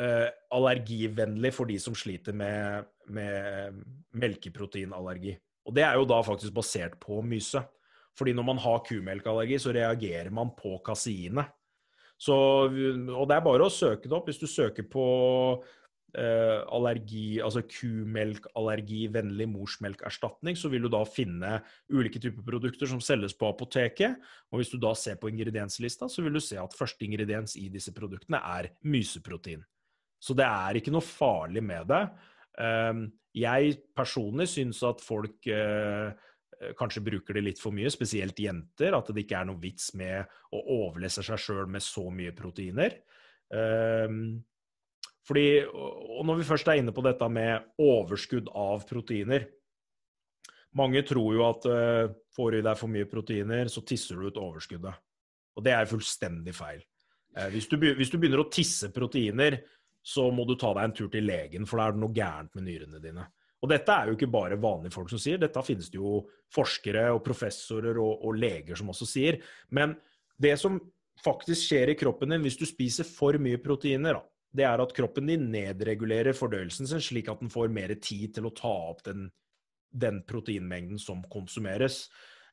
[0.00, 3.76] uh, allergivennlig for de som sliter med, med
[4.16, 5.36] melkeproteinallergi.
[5.68, 7.60] Og det er jo da faktisk basert på myse.
[8.16, 11.52] Fordi når man har kumelkallergi, så reagerer man på kaseinet.
[12.32, 14.30] Og det er bare å søke det opp.
[14.30, 15.04] Hvis du søker på
[16.16, 21.58] eh, allergi, altså kumelkallergivennlig morsmelkerstatning, så vil du da finne
[21.92, 24.16] ulike typer produkter som selges på apoteket.
[24.50, 27.68] Og hvis du da ser på ingredienslista, så vil du se at første ingrediens i
[27.72, 29.64] disse produktene er myseprotein.
[30.16, 32.02] Så det er ikke noe farlig med det.
[32.64, 33.04] Eh,
[33.36, 36.16] jeg personlig syns at folk eh,
[36.78, 38.96] kanskje bruker det litt for mye, spesielt jenter.
[38.96, 42.96] At det ikke er noe vits med å overlesse seg sjøl med så mye proteiner.
[43.52, 44.38] Um,
[45.26, 49.44] fordi, og når vi først er inne på dette med overskudd av proteiner
[50.76, 54.26] Mange tror jo at uh, får du i deg for mye proteiner, så tisser du
[54.28, 54.98] ut overskuddet.
[55.56, 56.82] Og det er fullstendig feil.
[57.32, 59.56] Uh, hvis, du, hvis, du, begynner å tisse proteiner,
[60.04, 62.52] så må du ta deg en tur til legen, for da er det noe gærent
[62.58, 63.24] med nyrene dine.
[63.66, 66.20] Og dette er jo ikke bare vanlige folk som sier, dette finnes det jo
[66.54, 69.40] forskere og professorer og, og leger som også sier.
[69.74, 69.96] Men
[70.38, 70.78] det som
[71.24, 74.22] faktisk skjer i kroppen din hvis du spiser for mye proteiner, da,
[74.56, 78.46] det er at kroppen din nedregulerer fordøyelsen sin, slik at den får mer tid til
[78.46, 79.26] å ta opp den,
[79.90, 82.04] den proteinmengden som konsumeres.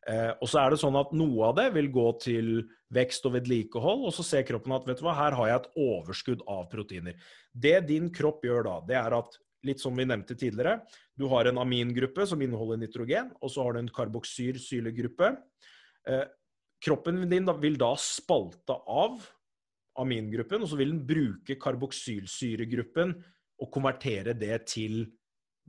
[0.09, 2.51] Eh, og så er det sånn at Noe av det vil gå til
[2.93, 5.71] vekst og vedlikehold, og så ser kroppen at vet du hva, her har jeg et
[5.85, 7.21] overskudd av proteiner.
[7.53, 9.37] Det din kropp gjør da, det er at
[9.67, 10.81] litt som vi nevnte tidligere,
[11.15, 15.29] du har en amingruppe som inneholder nitrogen, og så har du en karboksylsylegruppe.
[16.09, 16.25] Eh,
[16.83, 19.21] kroppen din vil da spalte av
[19.99, 23.15] amingruppen, og så vil den bruke karboksylsyregruppen
[23.61, 25.05] og konvertere det til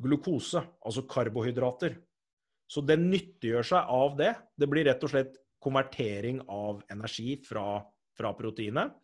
[0.00, 1.98] glukose, altså karbohydrater.
[2.66, 4.32] Så den nyttiggjør seg av det.
[4.56, 7.78] Det blir rett og slett konvertering av energi fra,
[8.16, 8.96] fra proteinet.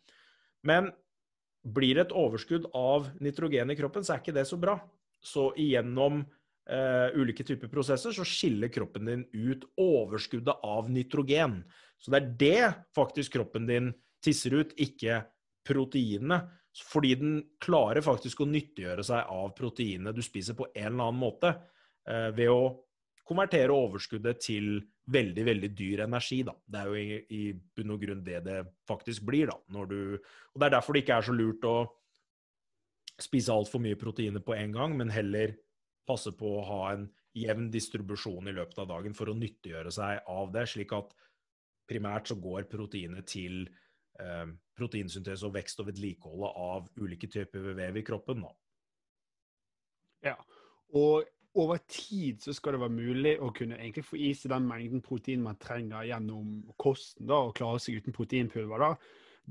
[0.67, 0.89] Men
[1.61, 4.77] blir det et overskudd av nitrogen i kroppen, så er ikke det så bra.
[5.21, 11.61] Så igjennom eh, ulike typer prosesser så skiller kroppen din ut overskuddet av nitrogen.
[12.01, 13.91] Så det er det faktisk kroppen din
[14.25, 15.21] tisser ut, ikke
[15.67, 16.41] proteinene.
[16.87, 21.21] Fordi den klarer faktisk å nyttiggjøre seg av proteinene du spiser på en eller annen
[21.21, 21.53] måte,
[22.07, 22.61] eh, ved å
[23.27, 24.79] konvertere overskuddet til
[25.09, 26.41] veldig, veldig dyr energi.
[26.47, 26.53] Da.
[26.65, 27.41] Det er jo i,
[27.75, 29.49] bunn og grunn det det faktisk blir.
[29.51, 29.99] Da, Når du,
[30.53, 31.75] og Det er derfor det ikke er så lurt å
[33.21, 35.55] spise altfor mye proteiner på en gang, men heller
[36.07, 40.25] passe på å ha en jevn distribusjon i løpet av dagen for å nyttiggjøre seg
[40.31, 41.13] av det, slik at
[41.87, 43.61] primært så går proteinet til
[44.19, 44.47] eh,
[44.77, 48.43] proteinsyntese og vekst og vedlikeholdet av ulike typer vev i kroppen.
[48.47, 48.51] Da.
[50.31, 50.35] Ja,
[50.97, 54.67] og over tid så skal det være mulig å kunne egentlig få i seg den
[54.69, 58.79] mengden protein man trenger gjennom kosten, da, og klare seg uten proteinpulver.
[58.79, 58.95] da.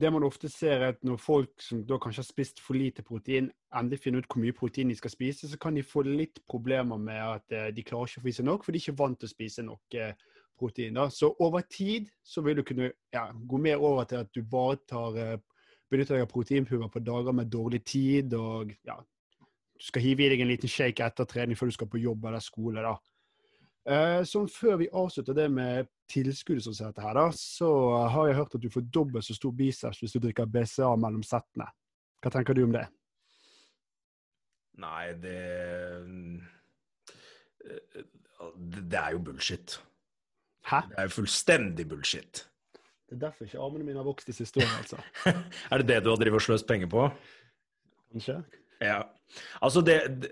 [0.01, 3.03] Det man ofte ser er at Når folk som da kanskje har spist for lite
[3.03, 6.41] protein, endelig finner ut hvor mye protein de skal spise, så kan de få litt
[6.49, 8.87] problemer med at eh, de klarer ikke å få i seg nok, for de er
[8.87, 10.15] ikke vant til å spise nok eh,
[10.59, 10.95] protein.
[10.95, 11.09] Da.
[11.11, 14.81] Så over tid så vil du kunne ja, gå mer over til at du bare
[14.89, 15.39] tar, eh,
[15.91, 18.35] benytter deg av proteinpulver på dager med dårlig tid.
[18.35, 18.97] og ja,
[19.81, 22.27] Du skal hive i deg en liten shake etter trening før du skal på jobb
[22.29, 22.85] eller skole.
[22.85, 22.99] da.
[23.89, 27.71] Eh, sånn Før vi avslutter det med tilskuddet, som heter her, da, så
[28.13, 31.25] har jeg hørt at du får dobbelt så stor biceps hvis du drikker BCA mellom
[31.25, 31.71] settene.
[32.21, 32.85] Hva tenker du om det?
[34.81, 35.41] Nei, det
[38.57, 39.81] Det er jo bullshit.
[40.69, 40.85] Hæ?
[40.93, 42.47] Det er jo fullstendig bullshit.
[43.09, 45.01] Det er derfor ikke armene mine har vokst de siste årene, altså.
[45.73, 47.09] er det det du har drevet og sløst penger på?
[48.13, 48.43] Kanskje.
[49.61, 50.31] Altså, det, det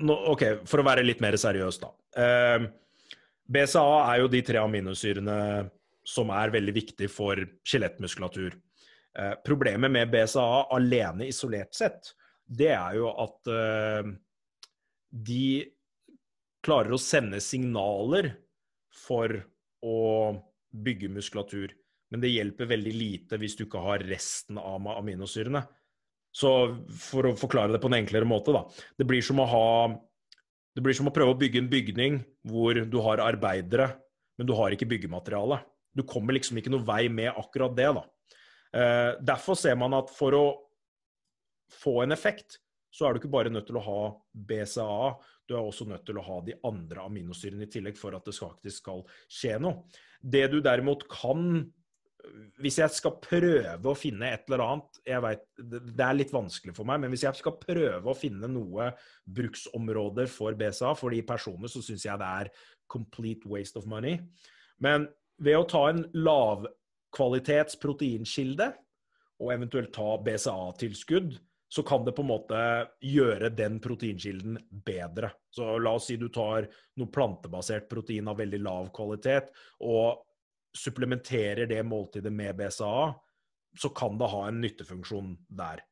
[0.00, 1.92] no, OK, for å være litt mer seriøs, da.
[2.20, 2.66] Eh,
[3.44, 5.38] BCA er jo de tre aminosyrene
[6.04, 8.56] som er veldig viktige for skjelettmuskulatur.
[9.18, 12.12] Eh, problemet med BCA alene isolert sett,
[12.44, 14.10] det er jo at eh,
[15.14, 15.46] de
[16.64, 18.32] klarer å sende signaler
[19.04, 19.32] for
[19.84, 19.98] å
[20.74, 21.72] bygge muskulatur.
[22.12, 25.64] Men det hjelper veldig lite hvis du ikke har resten av aminosyrene.
[26.34, 26.50] Så
[26.98, 28.64] for å forklare det på en enklere måte, da.
[28.98, 29.68] Det blir som å ha
[30.74, 32.16] Det blir som å prøve å bygge en bygning
[32.50, 33.92] hvor du har arbeidere,
[34.34, 35.60] men du har ikke byggemateriale.
[35.94, 38.02] Du kommer liksom ikke noe vei med akkurat det, da.
[38.74, 40.44] Eh, derfor ser man at for å
[41.70, 42.58] få en effekt,
[42.90, 44.00] så er du ikke bare nødt til å ha
[44.34, 45.14] BCAA,
[45.46, 48.34] du er også nødt til å ha de andre aminosyrene i tillegg for at det
[48.34, 49.84] faktisk skal skje noe.
[50.18, 51.64] Det du derimot kan
[52.62, 56.74] hvis jeg skal prøve å finne et eller annet jeg vet, Det er litt vanskelig
[56.76, 58.90] for meg, men hvis jeg skal prøve å finne noe
[59.24, 62.52] bruksområder for BSA for de personene, så syns jeg det er
[62.90, 64.20] complete waste of money.
[64.82, 65.08] Men
[65.42, 68.72] ved å ta en lavkvalitets proteinkilde,
[69.42, 71.34] og eventuelt ta BCA-tilskudd,
[71.74, 72.58] så kan det på en måte
[73.02, 75.32] gjøre den proteinkilden bedre.
[75.50, 76.68] Så la oss si du tar
[77.00, 79.50] noe plantebasert protein av veldig lav kvalitet,
[79.82, 80.22] og
[80.74, 83.14] supplementerer det måltidet med BCA,
[83.78, 85.82] så kan det ha en nyttefunksjon der.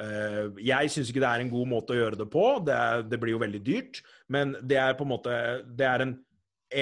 [0.00, 2.46] Eh, jeg syns ikke det er en god måte å gjøre det på.
[2.66, 4.02] Det, er, det, blir jo veldig dyrt.
[4.32, 6.16] Men det er på en måte Det er en,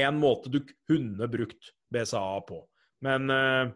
[0.05, 2.63] en måte du kunne brukt BCA på.
[3.07, 3.71] Men uh,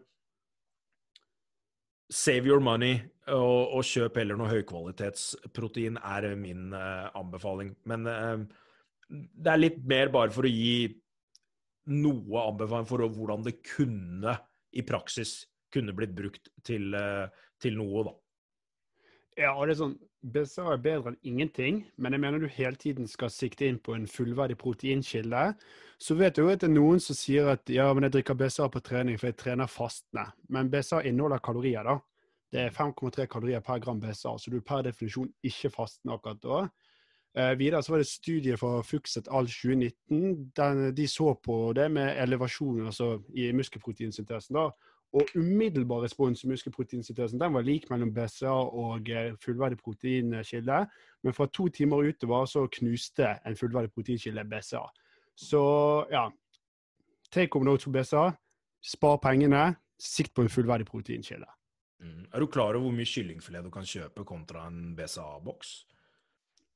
[2.11, 7.73] save your money og, og, kjøp heller noe høykvalitetsprotein, er min uh, anbefaling.
[7.89, 8.45] Men uh,
[9.09, 10.93] det er litt mer bare for å gi
[11.91, 14.37] noe anbefaling for hvordan det kunne
[14.75, 17.27] i praksis kunne blitt brukt til, uh,
[17.61, 18.15] til noe, da.
[19.35, 22.79] Ja, og det er sånn, BCA er bedre enn ingenting, men jeg mener du hele
[22.79, 25.41] tiden skal sikte inn på en fullverdig proteinkilde.
[25.99, 28.37] Så vet du jo at det er noen som sier at ja, men jeg drikker
[28.39, 30.29] BCA på trening for jeg trener fastende.
[30.47, 31.99] Men BCA inneholder kalorier, da.
[32.55, 36.41] Det er 5,3 kalorier per gram BCA, så du er per definisjon ikke fastende akkurat
[36.45, 36.63] da.
[37.37, 40.51] Eh, videre så var det studiet fra Fuxet All 2019.
[40.55, 44.55] Den, de så på det med elevasjon altså i muskelproteinsyntesen.
[44.55, 44.69] da,
[45.15, 50.79] og umiddelbar respons i muskelproteinsyntesen den var lik mellom BCA og eh, fullverdig proteinkilde.
[51.23, 54.83] Men fra to timer utover så knuste en fullverdig proteinkilde BCA.
[55.35, 55.61] Så
[56.11, 56.29] ja
[57.31, 58.31] Take home notes for BCA.
[58.83, 59.75] Spar pengene.
[59.99, 61.47] Sikt på en fullverdig proteinkilde.
[61.99, 62.27] Mm.
[62.33, 65.73] Er du klar over hvor mye kyllingfilet du kan kjøpe kontra en BCA-boks?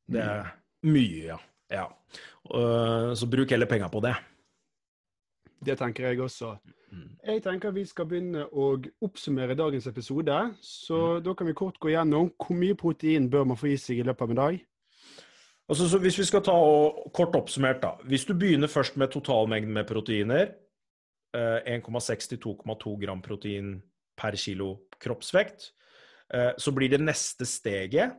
[0.10, 0.51] Det er
[0.89, 1.38] mye, ja.
[1.74, 1.86] ja.
[2.49, 4.16] Uh, så bruk heller penger på det.
[5.60, 6.55] Det tenker jeg også.
[6.89, 7.10] Mm.
[7.28, 8.72] Jeg tenker vi skal begynne å
[9.05, 10.38] oppsummere dagens episode.
[10.64, 11.24] Så mm.
[11.28, 14.07] da kan vi kort gå gjennom hvor mye protein bør man få i seg i
[14.07, 14.60] løpet av en dag.
[15.70, 17.91] Altså, hvis vi skal ta og, kort oppsummert, da.
[18.10, 20.55] Hvis du begynner først med totalmengden med proteiner,
[21.36, 23.76] 1,6 2,2 gram protein
[24.18, 25.70] per kilo kroppsvekt,
[26.34, 28.18] eh, så blir det neste steget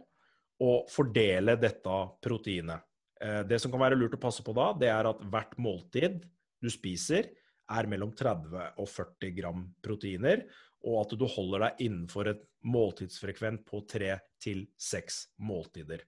[0.60, 2.84] å fordele dette proteinet.
[3.20, 6.20] Eh, det som kan være lurt å passe på da, det er at hvert måltid
[6.60, 7.30] du spiser,
[7.70, 10.44] er mellom 30 og 40 gram proteiner,
[10.88, 16.02] og at du holder deg innenfor et måltidsfrekvent på 3 til 6 måltider.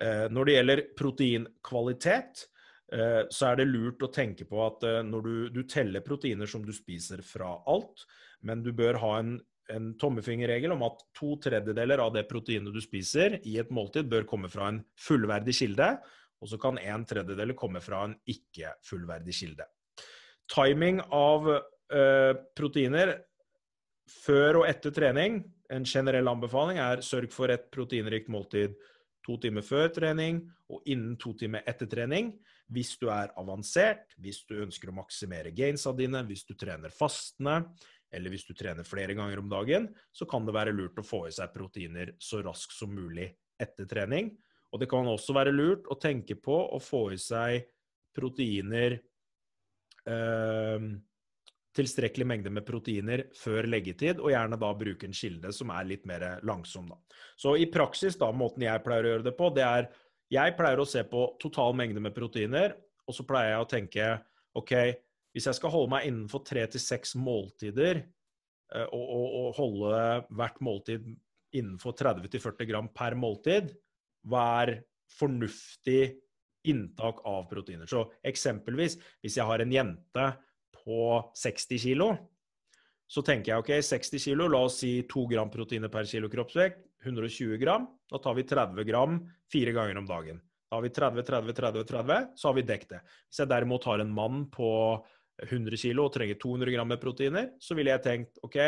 [0.00, 2.44] Eh, når det gjelder proteinkvalitet,
[2.92, 6.66] eh, så er det lurt å tenke på at når du, du teller proteiner som
[6.66, 8.04] du spiser fra alt,
[8.46, 9.38] men du bør ha en,
[9.74, 14.28] en tommefingerregel om at to tredjedeler av det proteinet du spiser i et måltid, bør
[14.28, 15.90] komme fra en fullverdig kilde,
[16.40, 19.66] og så kan en tredjedel komme fra en ikke fullverdig kilde.
[20.50, 23.14] Timing av uh, proteiner
[24.10, 28.74] før og etter trening, en generell anbefaling er sørg for et proteinrikt måltid
[29.26, 30.40] to timer før trening
[30.70, 32.32] og innen to timer etter trening.
[32.70, 37.64] Hvis du er avansert, hvis du ønsker å maksimere gainsa dine, hvis du trener fastende,
[38.12, 41.26] eller hvis du trener flere ganger om dagen, så kan det være lurt å få
[41.28, 43.28] i seg proteiner så raskt som mulig
[43.60, 44.32] etter trening.
[44.70, 47.64] Og det kan også være lurt å tenke på å få i seg
[48.16, 48.98] proteiner
[50.10, 50.90] eh,
[51.76, 56.06] tilstrekkelig mengde med proteiner før leggetid, og gjerne da bruke en kilde som er litt
[56.08, 56.90] mer langsom.
[56.90, 56.98] Da.
[57.38, 59.90] Så i praksis, da, måten jeg pleier å gjøre det på, det er
[60.30, 62.74] jeg pleier å se på total mengde med proteiner,
[63.06, 64.10] og så pleier jeg å tenke
[64.58, 64.74] OK,
[65.34, 68.02] hvis jeg skal holde meg innenfor tre til seks måltider,
[68.74, 70.00] eh, og, og, og, holde
[70.38, 71.06] hvert måltid
[71.56, 73.72] innenfor 30-40 gram per måltid,
[74.28, 74.74] hva er
[75.16, 76.02] fornuftig
[76.70, 77.88] inntak av proteiner.
[77.88, 80.26] Så eksempelvis, hvis jeg har en jente
[80.76, 81.00] på
[81.40, 82.12] 60 kg,
[83.10, 86.84] så tenker jeg OK, 60 kg, la oss si 2 gram proteiner per kilo kroppsvekt,
[87.02, 87.88] 120 gram.
[88.10, 89.18] Da tar vi 30 gram
[89.50, 90.38] fire ganger om dagen.
[90.70, 93.00] Da har vi 30, 30, 30, 30, så har vi dekket det.
[93.26, 94.70] Hvis jeg derimot har en mann på
[95.46, 98.58] 100 kg og trenger 200 gram med proteiner, så ville jeg tenkt OK,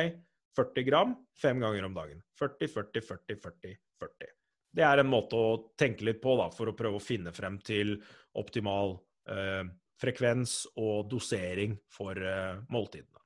[0.56, 2.22] 40 gram fem ganger om dagen.
[2.40, 4.32] 40, 40, 40, 40, 40
[4.72, 7.58] det er en måte å tenke litt på da, for å prøve å finne frem
[7.64, 7.98] til
[8.40, 8.96] optimal
[9.28, 9.64] eh,
[10.00, 13.20] frekvens og dosering for eh, måltidene.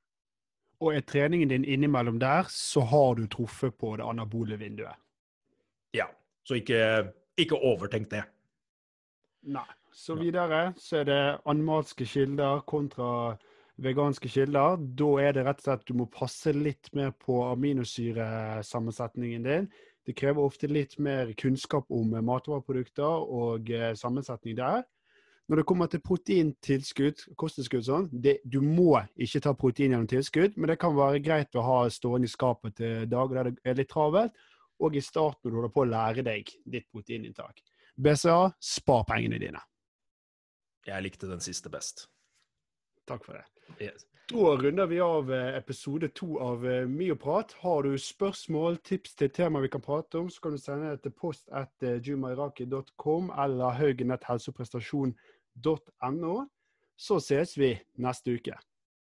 [0.82, 4.98] Og er treningen din innimellom der, så har du truffet på det anabole vinduet?
[5.96, 6.10] Ja.
[6.46, 6.80] Så ikke,
[7.40, 8.26] ikke overtenk det.
[9.54, 9.66] Nei.
[9.96, 13.36] Så videre så er det animalske kilder kontra
[13.80, 14.76] veganske kilder.
[14.76, 19.68] Da er det rett og slett du må passe litt mer på aminosyresammensetningen din.
[20.06, 24.84] Det krever ofte litt mer kunnskap om matvareprodukter og eh, sammensetning der.
[25.48, 30.58] Når det kommer til proteintilskudd, kosttilskudd sånn, det, du må ikke ta protein gjennom tilskudd,
[30.58, 33.78] men det kan være greit å ha stående i skapet til dager der det er
[33.78, 34.34] litt travelt,
[34.82, 37.62] og i starten når du holder på å lære deg ditt proteininntak.
[37.96, 39.62] BCA, spar pengene dine.
[40.86, 42.06] Jeg likte den siste best.
[43.06, 43.44] Takk for det.
[43.82, 44.04] Yes.
[44.26, 47.52] Da runder vi av eh, episode to av eh, Myoprat.
[47.62, 51.02] Har du spørsmål, tips til tema vi kan prate om, så kan du sende det
[51.04, 56.34] til post at eh, jumairaki.com eller haugenetthelseprestasjon.no.
[56.96, 58.56] Så ses vi neste uke.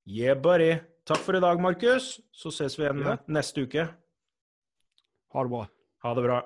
[0.04, 0.74] Yeah, buddy.
[1.08, 2.18] Takk for i dag, Markus.
[2.32, 3.16] Så ses vi igjen Ja.
[3.28, 3.86] neste uke.
[5.32, 5.64] Ha det bra.
[6.04, 6.42] Ha det bra.